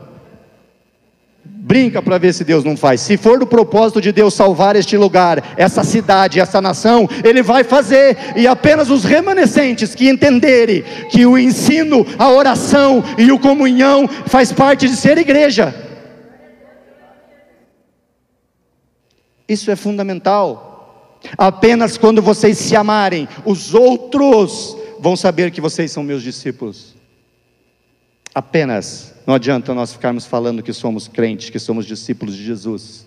Brinca 1.44 2.02
para 2.02 2.18
ver 2.18 2.32
se 2.32 2.42
Deus 2.42 2.64
não 2.64 2.76
faz. 2.76 3.00
Se 3.00 3.16
for 3.16 3.38
do 3.38 3.46
propósito 3.46 4.00
de 4.00 4.12
Deus 4.12 4.34
salvar 4.34 4.76
este 4.76 4.96
lugar, 4.96 5.54
essa 5.56 5.84
cidade, 5.84 6.40
essa 6.40 6.60
nação, 6.60 7.08
Ele 7.24 7.42
vai 7.42 7.64
fazer. 7.64 8.16
E 8.36 8.46
apenas 8.46 8.90
os 8.90 9.04
remanescentes 9.04 9.94
que 9.94 10.08
entenderem 10.08 10.82
que 11.10 11.24
o 11.26 11.38
ensino, 11.38 12.06
a 12.18 12.28
oração 12.30 13.04
e 13.16 13.30
o 13.30 13.38
comunhão 13.38 14.08
faz 14.26 14.52
parte 14.52 14.88
de 14.88 14.96
ser 14.96 15.16
igreja. 15.18 15.74
Isso 19.48 19.70
é 19.70 19.76
fundamental. 19.76 21.18
Apenas 21.36 21.96
quando 21.96 22.22
vocês 22.22 22.58
se 22.58 22.74
amarem, 22.74 23.28
os 23.44 23.74
outros 23.74 24.76
vão 24.98 25.16
saber 25.16 25.50
que 25.50 25.60
vocês 25.60 25.90
são 25.90 26.02
meus 26.02 26.22
discípulos. 26.22 26.89
Apenas. 28.34 29.14
Não 29.26 29.34
adianta 29.34 29.74
nós 29.74 29.92
ficarmos 29.92 30.26
falando 30.26 30.62
que 30.62 30.72
somos 30.72 31.08
crentes, 31.08 31.50
que 31.50 31.58
somos 31.58 31.86
discípulos 31.86 32.36
de 32.36 32.44
Jesus. 32.44 33.06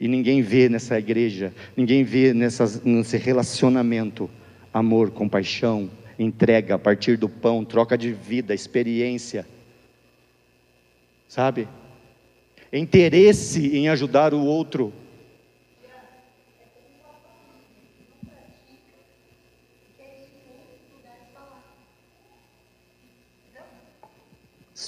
E 0.00 0.06
ninguém 0.06 0.42
vê 0.42 0.68
nessa 0.68 0.98
igreja, 0.98 1.52
ninguém 1.76 2.04
vê 2.04 2.32
nessas, 2.32 2.82
nesse 2.82 3.16
relacionamento 3.16 4.30
amor, 4.72 5.10
compaixão, 5.10 5.90
entrega 6.18 6.76
a 6.76 6.78
partir 6.78 7.16
do 7.16 7.28
pão, 7.28 7.64
troca 7.64 7.98
de 7.98 8.12
vida, 8.12 8.54
experiência. 8.54 9.46
Sabe? 11.26 11.68
Interesse 12.72 13.76
em 13.76 13.88
ajudar 13.88 14.32
o 14.32 14.44
outro. 14.44 14.92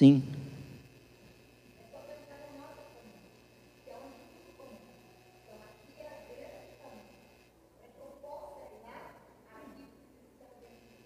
Sim. 0.01 0.23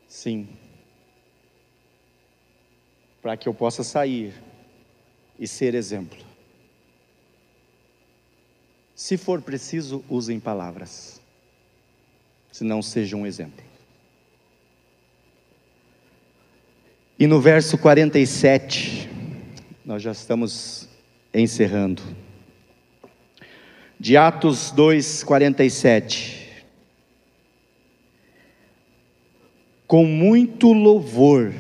Sim. 0.06 0.48
Para 3.20 3.36
que 3.36 3.48
eu 3.48 3.52
possa 3.52 3.82
sair 3.82 4.32
e 5.40 5.48
ser 5.48 5.74
exemplo. 5.74 6.24
Se 8.94 9.16
for 9.16 9.42
preciso, 9.42 10.04
usem 10.08 10.38
palavras. 10.38 11.20
Se 12.52 12.62
não, 12.62 12.80
seja 12.80 13.16
um 13.16 13.26
exemplo. 13.26 13.73
E 17.16 17.28
no 17.28 17.40
verso 17.40 17.78
47, 17.78 19.08
nós 19.84 20.02
já 20.02 20.10
estamos 20.10 20.88
encerrando. 21.32 22.02
De 24.00 24.16
Atos 24.16 24.72
2, 24.72 25.22
47. 25.22 26.64
Com 29.86 30.04
muito 30.04 30.72
louvor 30.72 31.54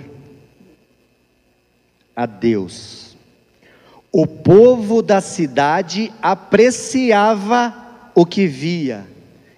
a 2.16 2.26
Deus, 2.26 3.16
o 4.10 4.26
povo 4.26 5.02
da 5.02 5.20
cidade 5.20 6.12
apreciava 6.20 8.10
o 8.12 8.26
que 8.26 8.48
via 8.48 9.13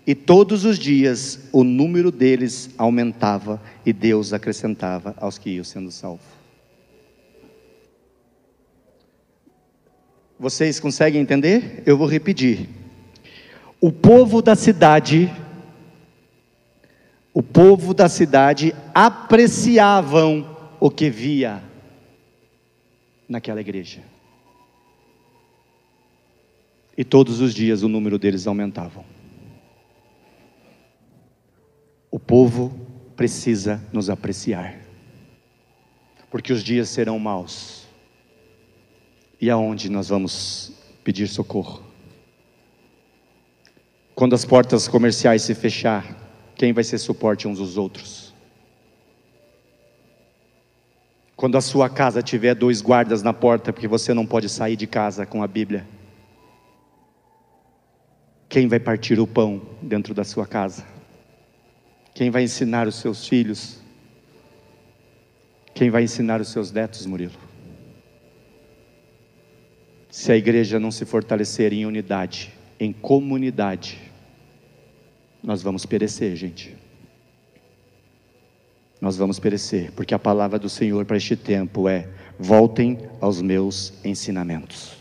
e 0.06 0.14
todos 0.14 0.64
os 0.64 0.78
dias 0.78 1.48
o 1.52 1.64
número 1.64 2.12
deles 2.12 2.70
aumentava 2.78 3.60
e 3.84 3.92
Deus 3.92 4.32
acrescentava 4.32 5.16
aos 5.18 5.36
que 5.36 5.50
iam 5.50 5.64
sendo 5.64 5.90
salvos. 5.90 6.24
Vocês 10.38 10.78
conseguem 10.78 11.20
entender? 11.20 11.82
Eu 11.84 11.96
vou 11.96 12.06
repetir. 12.06 12.68
O 13.80 13.90
povo 13.90 14.40
da 14.40 14.54
cidade, 14.54 15.32
o 17.34 17.42
povo 17.42 17.92
da 17.92 18.08
cidade 18.08 18.74
apreciavam 18.94 20.56
o 20.78 20.88
que 20.88 21.10
via 21.10 21.62
naquela 23.28 23.60
igreja. 23.60 24.02
E 26.96 27.04
todos 27.04 27.40
os 27.40 27.52
dias 27.52 27.82
o 27.82 27.88
número 27.88 28.18
deles 28.18 28.46
aumentavam. 28.46 29.15
O 32.16 32.18
povo 32.18 32.74
precisa 33.14 33.78
nos 33.92 34.08
apreciar, 34.08 34.74
porque 36.30 36.50
os 36.50 36.64
dias 36.64 36.88
serão 36.88 37.18
maus. 37.18 37.86
E 39.38 39.50
aonde 39.50 39.90
nós 39.90 40.08
vamos 40.08 40.72
pedir 41.04 41.28
socorro? 41.28 41.82
Quando 44.14 44.34
as 44.34 44.46
portas 44.46 44.88
comerciais 44.88 45.42
se 45.42 45.54
fechar, 45.54 46.16
quem 46.54 46.72
vai 46.72 46.82
ser 46.82 46.96
suporte 46.96 47.46
uns 47.46 47.58
dos 47.58 47.76
outros? 47.76 48.32
Quando 51.36 51.58
a 51.58 51.60
sua 51.60 51.90
casa 51.90 52.22
tiver 52.22 52.54
dois 52.54 52.80
guardas 52.80 53.22
na 53.22 53.34
porta, 53.34 53.74
porque 53.74 53.86
você 53.86 54.14
não 54.14 54.24
pode 54.24 54.48
sair 54.48 54.76
de 54.76 54.86
casa 54.86 55.26
com 55.26 55.42
a 55.42 55.46
Bíblia, 55.46 55.86
quem 58.48 58.68
vai 58.68 58.80
partir 58.80 59.20
o 59.20 59.26
pão 59.26 59.60
dentro 59.82 60.14
da 60.14 60.24
sua 60.24 60.46
casa? 60.46 60.95
Quem 62.16 62.30
vai 62.30 62.44
ensinar 62.44 62.88
os 62.88 62.94
seus 62.94 63.28
filhos? 63.28 63.78
Quem 65.74 65.90
vai 65.90 66.02
ensinar 66.02 66.40
os 66.40 66.48
seus 66.48 66.72
netos, 66.72 67.04
Murilo? 67.04 67.34
Se 70.10 70.32
a 70.32 70.36
igreja 70.36 70.80
não 70.80 70.90
se 70.90 71.04
fortalecer 71.04 71.74
em 71.74 71.84
unidade, 71.84 72.54
em 72.80 72.90
comunidade, 72.90 73.98
nós 75.42 75.60
vamos 75.60 75.84
perecer, 75.84 76.34
gente. 76.36 76.74
Nós 78.98 79.18
vamos 79.18 79.38
perecer, 79.38 79.92
porque 79.92 80.14
a 80.14 80.18
palavra 80.18 80.58
do 80.58 80.70
Senhor 80.70 81.04
para 81.04 81.18
este 81.18 81.36
tempo 81.36 81.86
é: 81.86 82.08
voltem 82.38 82.98
aos 83.20 83.42
meus 83.42 83.92
ensinamentos. 84.02 84.95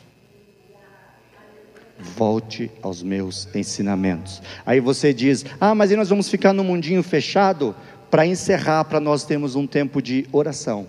Volte 1.97 2.69
aos 2.81 3.01
meus 3.01 3.47
ensinamentos. 3.55 4.41
Aí 4.65 4.79
você 4.79 5.13
diz: 5.13 5.45
Ah, 5.59 5.73
mas 5.73 5.91
aí 5.91 5.97
nós 5.97 6.09
vamos 6.09 6.29
ficar 6.29 6.53
no 6.53 6.63
mundinho 6.63 7.01
fechado? 7.01 7.75
Para 8.11 8.25
encerrar, 8.25 8.83
para 8.85 8.99
nós 8.99 9.23
termos 9.23 9.55
um 9.55 9.65
tempo 9.65 10.01
de 10.01 10.27
oração. 10.31 10.87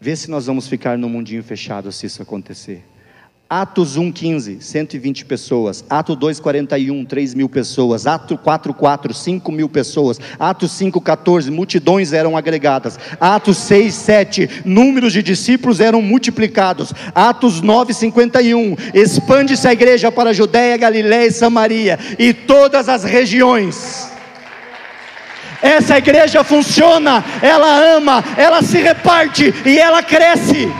Vê 0.00 0.16
se 0.16 0.30
nós 0.30 0.46
vamos 0.46 0.66
ficar 0.66 0.98
no 0.98 1.08
mundinho 1.08 1.42
fechado 1.42 1.92
se 1.92 2.06
isso 2.06 2.22
acontecer. 2.22 2.84
Atos 3.54 3.98
1,15, 3.98 4.62
120 4.62 5.26
pessoas. 5.26 5.84
Atos 5.90 6.16
2,41, 6.16 7.06
3 7.06 7.34
mil 7.34 7.50
pessoas. 7.50 8.06
Atos 8.06 8.38
4,4, 8.38 9.12
5 9.12 9.52
mil 9.52 9.68
pessoas. 9.68 10.18
Atos 10.40 10.70
5,14, 10.72 11.50
multidões 11.50 12.14
eram 12.14 12.34
agregadas. 12.34 12.98
Atos 13.20 13.58
6, 13.58 13.94
7, 13.94 14.50
números 14.64 15.12
de 15.12 15.22
discípulos 15.22 15.80
eram 15.80 16.00
multiplicados. 16.00 16.94
Atos 17.14 17.60
9, 17.60 17.92
51, 17.92 18.74
expande-se 18.94 19.68
a 19.68 19.72
igreja 19.74 20.10
para 20.10 20.30
a 20.30 20.32
Judéia, 20.32 20.78
Galiléia 20.78 21.26
e 21.26 21.30
Samaria 21.30 21.98
e 22.18 22.32
todas 22.32 22.88
as 22.88 23.04
regiões. 23.04 24.10
Essa 25.60 25.98
igreja 25.98 26.42
funciona, 26.42 27.22
ela 27.42 27.96
ama, 27.96 28.24
ela 28.34 28.62
se 28.62 28.78
reparte 28.78 29.52
e 29.66 29.78
ela 29.78 30.02
cresce 30.02 30.70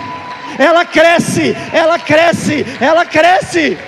ela 0.58 0.84
cresce, 0.84 1.54
ela 1.72 1.98
cresce, 1.98 2.64
ela 2.80 3.04
cresce. 3.04 3.78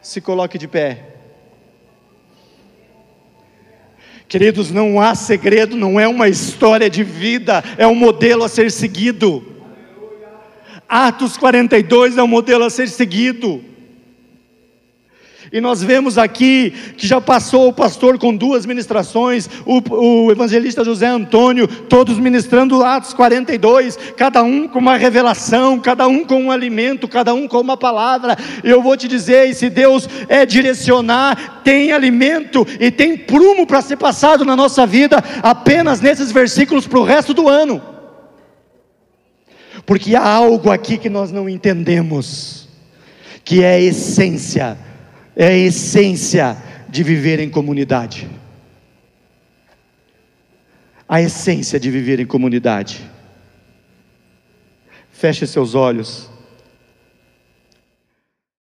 Se 0.00 0.20
coloque 0.20 0.58
de 0.58 0.68
pé. 0.68 1.14
Queridos, 4.28 4.70
não 4.70 5.00
há 5.00 5.14
segredo, 5.14 5.76
não 5.76 6.00
é 6.00 6.08
uma 6.08 6.28
história 6.28 6.90
de 6.90 7.04
vida, 7.04 7.62
é 7.78 7.86
um 7.86 7.94
modelo 7.94 8.44
a 8.44 8.48
ser 8.48 8.70
seguido. 8.70 9.44
Atos 10.88 11.36
42 11.36 12.18
é 12.18 12.22
um 12.22 12.28
modelo 12.28 12.64
a 12.64 12.70
ser 12.70 12.88
seguido. 12.88 13.73
E 15.54 15.60
nós 15.60 15.80
vemos 15.80 16.18
aqui 16.18 16.72
que 16.96 17.06
já 17.06 17.20
passou 17.20 17.68
o 17.68 17.72
pastor 17.72 18.18
com 18.18 18.34
duas 18.34 18.66
ministrações, 18.66 19.48
o, 19.64 19.80
o, 19.94 20.32
evangelista 20.32 20.82
José 20.82 21.06
Antônio, 21.06 21.68
todos 21.68 22.18
ministrando 22.18 22.82
Atos 22.82 23.14
42, 23.14 23.96
cada 24.16 24.42
um 24.42 24.66
com 24.66 24.80
uma 24.80 24.96
revelação, 24.96 25.78
cada 25.78 26.08
um 26.08 26.24
com 26.24 26.42
um 26.42 26.50
alimento, 26.50 27.06
cada 27.06 27.32
um 27.32 27.46
com 27.46 27.60
uma 27.60 27.76
palavra. 27.76 28.36
Eu 28.64 28.82
vou 28.82 28.96
te 28.96 29.06
dizer, 29.06 29.48
e 29.48 29.54
se 29.54 29.70
Deus 29.70 30.08
é 30.28 30.44
direcionar, 30.44 31.62
tem 31.62 31.92
alimento 31.92 32.66
e 32.80 32.90
tem 32.90 33.16
prumo 33.16 33.64
para 33.64 33.80
ser 33.80 33.96
passado 33.96 34.44
na 34.44 34.56
nossa 34.56 34.84
vida 34.84 35.22
apenas 35.40 36.00
nesses 36.00 36.32
versículos 36.32 36.88
para 36.88 36.98
o 36.98 37.04
resto 37.04 37.32
do 37.32 37.48
ano. 37.48 37.80
Porque 39.86 40.16
há 40.16 40.28
algo 40.28 40.72
aqui 40.72 40.98
que 40.98 41.08
nós 41.08 41.30
não 41.30 41.48
entendemos, 41.48 42.68
que 43.44 43.62
é 43.62 43.74
a 43.74 43.80
essência 43.80 44.76
é 45.36 45.46
a 45.46 45.56
essência 45.56 46.56
de 46.88 47.02
viver 47.02 47.40
em 47.40 47.50
comunidade. 47.50 48.28
A 51.08 51.20
essência 51.20 51.78
de 51.78 51.90
viver 51.90 52.20
em 52.20 52.26
comunidade. 52.26 53.10
Feche 55.10 55.46
seus 55.46 55.74
olhos. 55.74 56.30